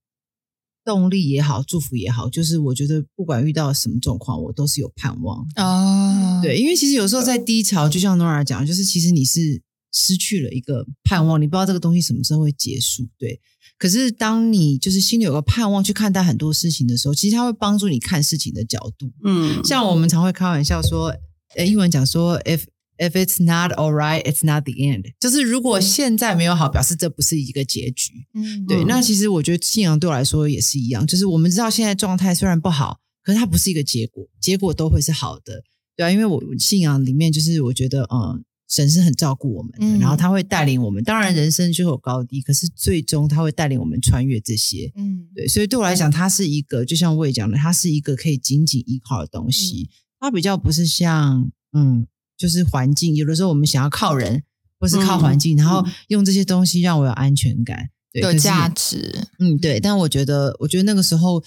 [0.85, 6.39] 动力也好，祝福也好，就是我觉得不管遇到什么状况，我都是有盼望哦。
[6.41, 9.61] 对，因为其实有时候在低潮，就像 Nora 讲，就是其实你是
[9.93, 13.07] 失去了一个盼望，你不知道这个东西什么时候会结束。
[13.17, 13.39] 对，
[13.77, 19.11] 可是当你就是心里有个盼望去看待很多事情的时候，其实它会帮助你看事情的角度。
[19.23, 21.15] 嗯，像我们常会开玩笑说，
[21.55, 22.63] 呃，英文讲说，if
[22.97, 25.13] If it's not all right, it's not the end。
[25.19, 28.11] 就是如果现在没有好，表示这不是一个结局。
[28.35, 28.83] 嗯，对。
[28.85, 35.63] 那其实我觉得信仰对我来说也是一样，就是我们知道现在状态虽然不好，可是它不是一个结果，结果都会是好的，
[35.95, 36.11] 对啊。
[36.11, 41.03] 因为我信仰里面就是我觉得，嗯，神是很照顾我们的，然后他会带领我们。
[41.03, 44.91] 当然人生就有高低，可是最终他会带领我们穿越这些。
[44.95, 45.47] 嗯，对。
[45.47, 49.89] 所以对我来讲，它是一个就像我也讲的，它是一个可以紧紧依靠的东西。
[50.19, 52.05] 它比较不是像，嗯。
[52.43, 54.43] 就是环境，有的时候我们想要靠人，
[54.77, 59.29] 或是靠环境，然后用这些东西让我有安全感，有价值。
[59.39, 59.79] 嗯，对。
[59.79, 61.41] 但我觉得，我觉得那个时候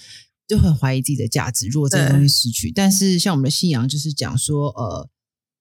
[0.47, 1.67] 就很怀疑自己的价值。
[1.67, 5.07] 如果这个东西失去，但是像我们的信仰就是讲说，呃，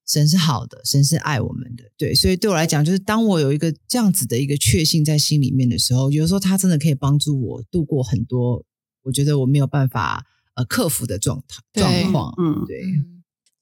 [0.06, 1.84] 神是好的，神是爱我们的。
[1.98, 8.64] 对，所以对我来讲，就是当我有一个这样子的一个确信在心里面的时候，有的时候他真的可以帮助我度过很多
[9.02, 10.24] 我觉得我没有办法
[10.54, 12.34] 呃克服的状态状况。
[12.38, 12.80] 嗯，对，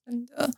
[0.07, 0.55] 真的。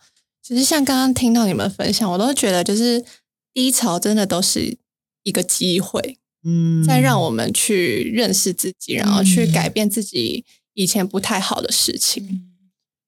[0.46, 3.04] 其实像刚刚听到你们分享，我都觉得就是
[3.52, 4.78] 低潮真的都是
[5.24, 10.44] 一个机会，嗯，在让我们去认识自己，然后去改变自己
[10.74, 12.48] 以前不太好的事情。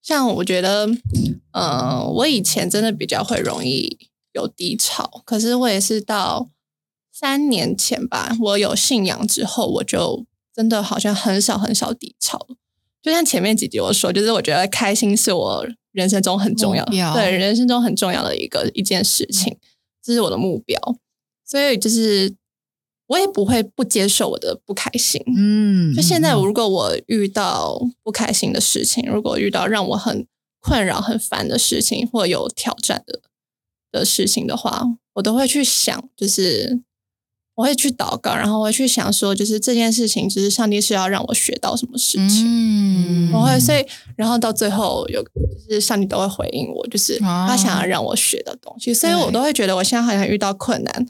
[0.02, 0.88] 像我觉得，
[1.52, 3.96] 嗯，我以前真的比较会容易
[4.32, 6.48] 有低潮，可是我也是到
[7.12, 12.56] 三年前吧，我有信仰之后，我就真的好像很少很少低潮了。
[13.00, 15.68] 就像前面几集我说，就是我觉得开心是我。
[15.92, 16.84] 人生中很重要，
[17.14, 19.56] 对人生中很重要的一个一件事情，
[20.02, 20.78] 这是我的目标，
[21.44, 22.34] 所以就是
[23.06, 25.22] 我也不会不接受我的不开心。
[25.36, 30.26] 嗯，就现在，如果我遇到不开心的事情，如果遇到让我很
[30.60, 33.20] 困扰、很烦的事情，或有挑战的
[33.90, 34.84] 的事情的话，
[35.14, 36.80] 我都会去想，就是。
[37.58, 42.44] 我会去祷告，然后我会去想说，就是这件事情，就是上帝是要让我学到什么事情。
[42.46, 43.84] 嗯，我会，所以，
[44.14, 45.20] 然后到最后有，
[45.68, 48.94] 就是上帝都会回应我，就是他想要让我学的东西。
[48.94, 51.06] 所以我都会觉得，我现在好像遇到困难，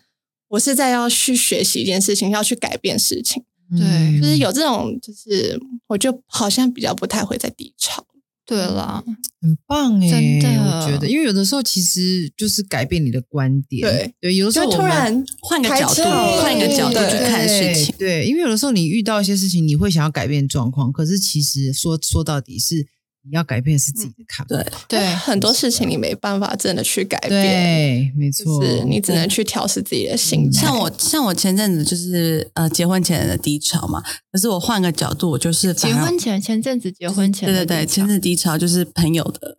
[0.48, 3.44] 我是在要去学习一件事情，要去改变事情。
[3.76, 8.02] 对就是有这种，就是我就好像比较不太会在低潮。
[8.48, 9.04] 对啦，
[9.42, 14.14] 很棒哎、真的我觉得，因为有的时候其实就是改变你的观点，对。
[14.22, 16.02] 对，有的时候我们突然换个角度，
[16.40, 17.94] 换一个角度对去看事情。
[17.98, 22.86] 对，因为有的时候你遇到一些事情，你会想要改变状况，可是其实说说到底是
[23.24, 24.54] 你要改变是自己的看法。
[24.54, 30.62] 对，对，很多事情你没办法真的去改变，对，没就错，是你只能去调试自己的心态。
[30.62, 34.02] 像我像我前阵子就是呃结婚前的低潮嘛，
[34.32, 39.58] 可是我换个角度，我就是结婚前前阵子结婚前对对对，前阵子低潮就是朋友的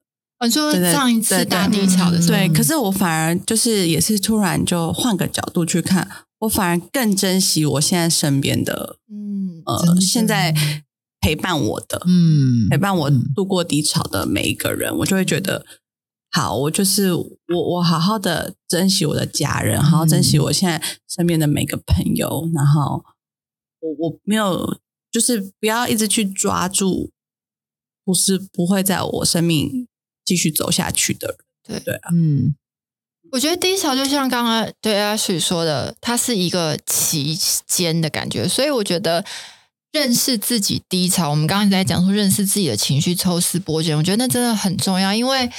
[0.49, 10.55] 说上一次大低潮的时候，对，可是我反而就是也是突然就换个角度去看，我反而更珍惜我现在身边的嗯，呃现在
[11.20, 13.32] 陪伴我的，嗯陪伴我嗯。
[13.36, 15.65] 度过低潮的每一个人，我就会觉得，
[16.32, 17.28] 好，我就是我，
[17.76, 23.03] 我好好的珍惜我的家人，好好珍惜我现在身边的每个朋友，然后
[23.80, 24.80] 我我没有，
[25.11, 27.11] 就是不要一直去抓住，
[28.05, 29.88] 不是不会在我生命
[30.24, 31.95] 继续走下去的人，对。
[31.95, 32.55] 啊，嗯。
[33.32, 39.24] 我觉得低潮就像刚刚对阿水说的，它是一个期间的感觉，所以我觉得
[39.92, 45.50] 认识自己低潮，我们刚刚在讲说认识自己的情绪，抽丝剥茧，我觉得那真的很重要，因为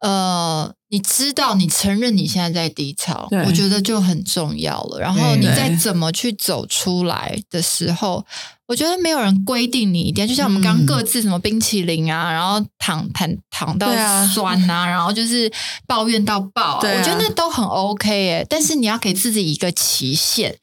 [0.00, 5.00] 呃，你知道你承认你现在在低潮，我觉得就很重要了。
[5.00, 8.24] 然后你对再怎么去走出来的时候，
[8.68, 13.88] 我觉得没有人规定你一定要，就像我们刚各自什么冰淇淋啊，然后躺躺躺到
[14.28, 15.50] 酸啊， 然后就是
[15.86, 20.56] 抱怨到爆、啊，啊我觉得那都很 OK 诶、但是你要给自己一个期限。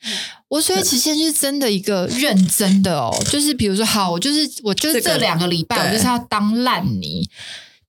[0.56, 7.30] 我所以期限就是真的一个认真的哦，就是比如说，好，我就是我就是这两个礼拜，我就是要当烂泥。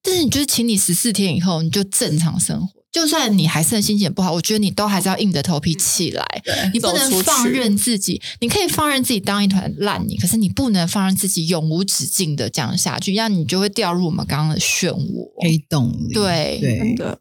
[0.03, 2.75] 但是你就是请你十四天以后，你就正常生活。
[2.91, 6.25] 就算你还是心情不好，我觉得你都还是要硬着头皮起来。
[6.73, 15.31] 你不能放任自己，你可以放任自己当一团烂泥，可是你不能放任自己永无止境的这样下去，这样你就会掉入我们刚刚的漩涡。
[15.43, 17.19] 黑洞里，对对真，的，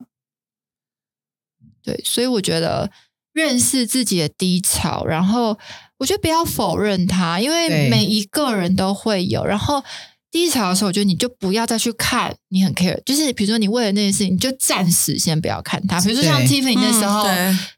[1.84, 2.90] 对，所以我觉得
[3.36, 5.58] 认识自己的低潮，然后
[5.98, 9.44] 我觉得不要否认它，因为每一个人都会有。
[9.44, 9.84] 然后
[10.32, 16.00] 低潮的时候，我觉得你就不要再去看你很 care，就是比如说你为了那件事情，你就暂时先不要看它。
[16.00, 17.28] 比如说像 Tiffany 那时候，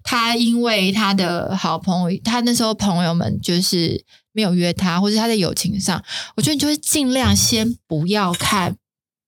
[0.03, 6.03] 他因为他的好朋友，他那时候朋友们就是没有约他，或者他在友情上，
[6.35, 8.75] 我觉得你就会尽量先不要看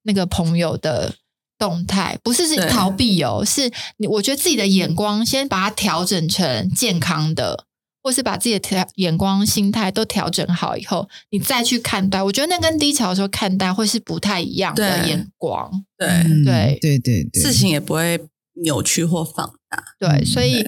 [0.03, 1.15] 那个朋友的
[1.59, 7.65] 动态，不是是逃避哦，是你我觉得自己的眼光先把它调整成健康的。
[8.01, 15.83] 或是把自己的调眼光、心态都调整好以后，你再去看待，我觉得那跟低潮的时候看待会是不太一样的眼光。
[15.97, 18.17] 对，嗯对对对对，事情也不会
[18.63, 20.65] 扭曲或放大，对，嗯所以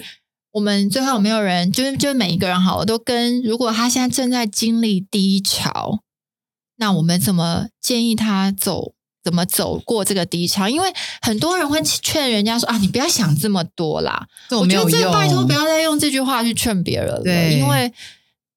[0.52, 6.02] 我们最后有没有人，就是就是每一个人好我，都跟如果他现在正在经历低潮，
[6.76, 8.94] 那我们怎么建议他走？
[9.24, 10.68] 怎么走过这个低潮？
[10.68, 10.92] 因为
[11.22, 14.28] 很多人会劝人家说啊，你不要想这么多啦。
[14.52, 17.92] 我觉得这拜托不要再用这句话去劝别人了，因为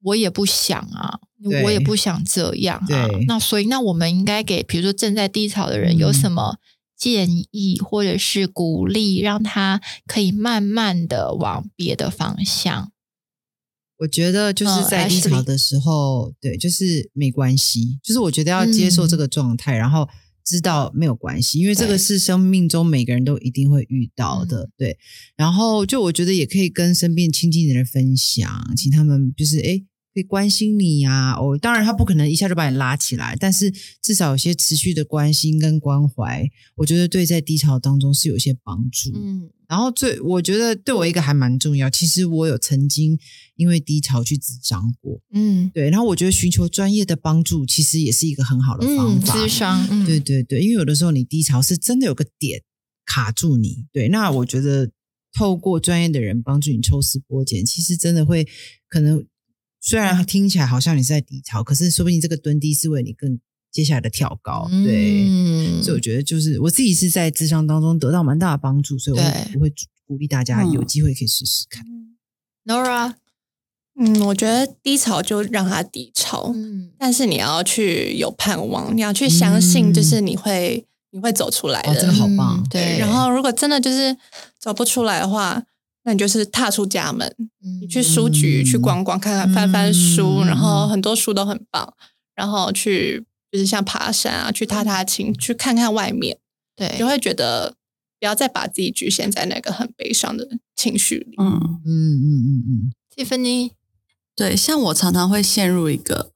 [0.03, 1.19] 我也不想啊，
[1.65, 3.09] 我也不想这样啊。
[3.27, 6.57] 那所以，那我们应该给比如说正在低潮的人有嗯什么
[6.97, 12.91] 建议或者是鼓励，让他可以慢慢的往别的方向。
[13.99, 20.09] 我觉得就是嗯在低潮的时候，对，就是没关系，就是我觉得要接受这个状态，然后
[20.45, 24.99] 知道没有关系，因为这个是生命中每个人都一定会遇到的，对。
[25.37, 29.79] 然后就我觉得也可以跟身边亲近的人分享，请他们就是诶
[30.13, 39.11] 可以关心你呀、哦，当然他不可能一下就把你拉起来，但是至少有些持续的关心跟关怀，我觉得对在低潮当中是有一些帮助。
[39.15, 43.19] 嗯然后最我觉得对我一个还蛮重要，其实我有曾经
[43.57, 45.71] 因为低潮去咨商过，嗯。
[45.73, 49.35] 对，然后我觉得寻求专业的帮助其实也是一个很好的方嗯，法。
[49.35, 52.63] 智商，嗯，对对对，因为有的时候你低潮是真的有个点
[53.07, 54.91] 卡住你，对，那我觉得
[55.33, 58.47] 透过专业的人帮助你抽丝剥茧，其实真的会
[58.89, 59.27] 可能
[59.81, 63.39] 虽然听起来好像你是在低潮，可是说不定这个蹲低是为你更
[63.75, 65.27] 接下来的跳高，对。
[65.29, 69.25] 嗯所以我觉得就是我自己是在智商当中得到蛮大的帮助，所以我
[69.57, 69.73] 我会
[70.07, 70.71] 鼓励大家嗯。
[70.71, 71.85] 有机会可以试试看。
[72.65, 73.15] Nora，
[73.99, 76.93] 嗯，我觉得低潮就让它低潮，嗯。
[76.97, 81.91] 但是你要去有盼望，你要去相信，就是你会、你会走出来的。
[81.91, 82.63] 哦这个好棒。
[82.63, 84.17] 嗯对，然后如果真的就是
[84.61, 85.65] 走不出来的话，
[86.05, 87.81] 那你就是踏出家门，嗯。
[87.83, 90.47] 你去书局、嗯去逛逛，看看翻翻书，嗯。
[90.47, 91.93] 然后很多书都很棒，
[92.37, 96.37] 然后去就是像爬山啊，去踏踏青，去看看外面，
[96.75, 97.77] 对，就会觉得
[98.19, 101.37] 不要再把自己局限在那个很悲伤的情绪里。
[101.39, 103.71] 嗯，嗯嗯嗯嗯，Tiffany，
[104.35, 106.33] 对，像我常常会陷入一个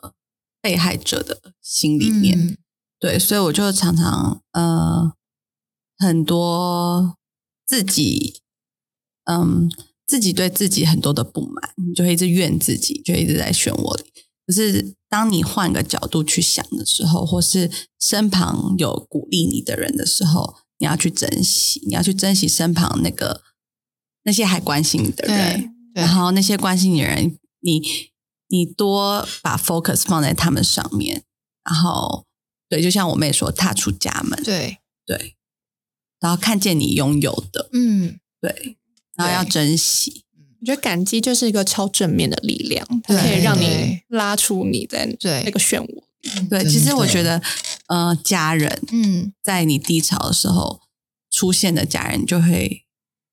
[0.63, 2.57] 被害者的心里面，嗯。
[3.01, 5.13] 对，所以我就常常呃
[5.99, 7.17] 很多
[7.67, 8.41] 自己
[9.25, 9.69] 嗯
[10.07, 14.05] 自己对自己很多的不满，你就会一直怨自己，就一直在漩涡里。
[14.49, 17.71] 可是当你换个角度去想的时候，或是
[18.01, 23.43] 身旁有鼓励你的人的时候，你要去珍惜，你要去珍惜身旁那个
[24.23, 27.83] 那些还关心你的人，然后那些关心你的人，你
[28.49, 31.25] 你多把 focus 放在他们上面，
[31.63, 32.25] 然后
[32.71, 35.37] 对，就像我妹说，踏出家门，对，对，
[36.21, 38.79] 然后看见你拥有的，嗯，对，
[39.15, 40.25] 然后要珍惜，
[40.61, 46.03] 我觉得感激就是一个超正面的力量，它可以让你拉出你在对那个漩涡。
[46.51, 47.41] 对，其实我的觉得，
[47.87, 50.81] 呃，家人嗯，在你低潮的时候
[51.31, 52.83] 出现的家人，就会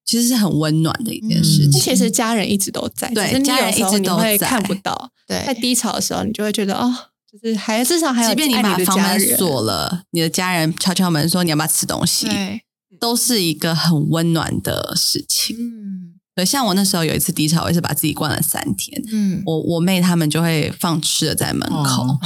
[0.05, 1.81] 其实是很温暖的一件事嗯情。
[1.81, 6.93] 其实家人一直都在，对只是你家人有时候一直都你会在看不到，对在，低潮的时候，你就会觉得哦，
[7.31, 12.27] 就是还至少还有即便你把房门锁了，你的家人敲敲门说你要不要吃东西，
[12.99, 15.57] 都是一个很温暖的事情。
[15.57, 19.01] 嗯对，像我那时候有一次低潮，我也是把自己关了三天。
[19.11, 22.19] 嗯，我我妹他们就会放吃的在门口，哦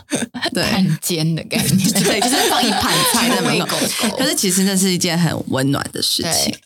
[0.54, 3.76] 对很尖的感觉， 对，就是放一盘菜在门口。
[4.16, 6.60] 可是其实那是一件很温暖的事情对。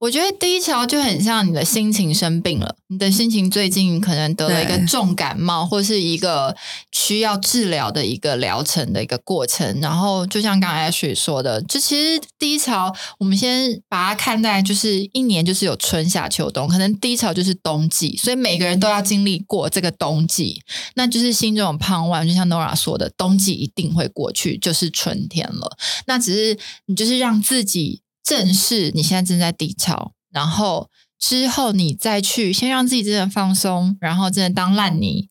[0.00, 6.56] 我觉得低潮就很像你的心情生病了，你的心情最近可能得了一个重感冒，或是一个
[6.92, 9.80] 需要治疗的一个疗程的一个过程。
[9.80, 20.62] 然后就像刚才 Ashley 说的，就其实低潮，我们先把它看待就是一年就是有春夏秋冬，可能低潮就是冬季，所以每个人都要经历过这个冬季，
[20.94, 22.24] 那就是心中有盼望。
[22.24, 25.76] 就像 Nora 说的，冬季一定会过去，就是春天了。
[26.06, 35.28] 那只是你就是让自己正视你现在正在低潮，然后之后你再去先让自己真的放松，然后真的当烂泥，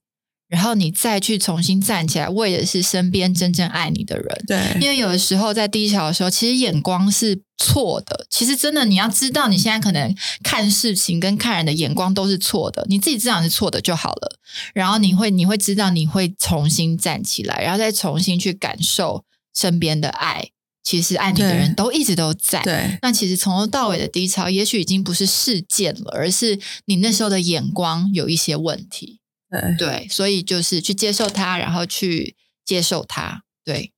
[0.48, 4.44] 然后你再去重新站起来，为的是身边真正爱你的人。
[4.48, 8.26] 对因为有的时候在低潮的时候，其实眼光是错的。
[8.30, 14.40] 其实真的你要知道，你现在可能看事情跟看人的眼光都是错的，你自己知道你是错的就好了。
[14.74, 19.24] 然后你会你会知道，你会重新站起来，然后再重新去感受
[19.54, 20.50] 身边的爱。
[20.88, 22.62] 其实爱你的人都一直都在。
[22.64, 29.20] 对那其实从头到尾的低潮，也许已经不是事件了，而是你那时候的眼光有一些问题。
[29.50, 33.44] 对对，所以就是去接受它，然后去接受它。
[33.66, 33.92] 对，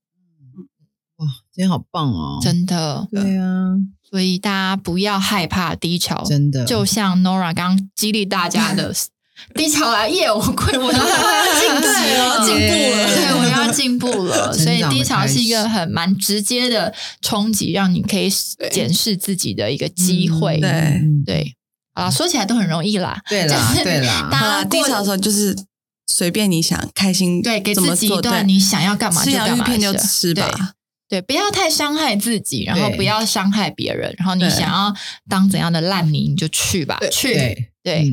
[1.17, 2.39] 哇，今天好棒哦！
[2.41, 3.07] 真的。
[3.11, 3.75] 对啊，
[4.09, 8.91] 所以大家不要害怕低潮，真的就像 Nora 刚刚激励大家的，
[9.55, 10.31] 低潮来耶！
[10.31, 10.99] 我会，我要
[11.59, 13.07] 进步了， 进步了。
[13.15, 14.53] 对，我要进步了。
[14.53, 18.29] 所以低潮是一个很蛮直接的冲击，让你可以
[18.71, 20.59] 检视自己的一个机会。
[20.59, 20.69] 对。
[20.69, 21.23] 嗯。
[21.25, 21.55] 对，
[21.93, 23.19] 啊，说起来都很容易啦。
[23.27, 24.27] 对啦 就是对啦。
[24.31, 25.55] 大，家过低潮的时候就是
[26.07, 30.75] 随便你想开心，对，给自己一段你想要干嘛吃就干嘛片就吃吧。
[31.09, 34.93] 对，不要太伤害自己，然后不要伤害别人，然后你想要
[35.27, 37.09] 当怎样的烂泥，你就去吧，对。
[37.09, 37.71] 去。
[37.81, 38.11] 对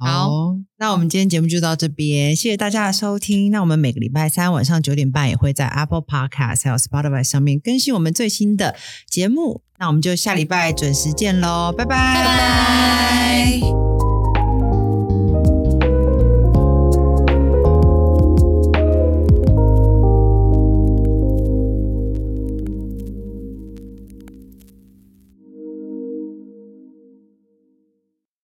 [0.00, 3.50] 好，那我们今天节目就到这边，谢谢大家的收听。
[3.50, 8.74] 那我们每个礼拜三晚上九点半也会在 Apple Podcast 还有 Spotify 上面更新我们最新的
[9.08, 9.62] 节目。
[9.78, 13.89] 那我们就下礼拜准时见喽，拜拜，拜拜。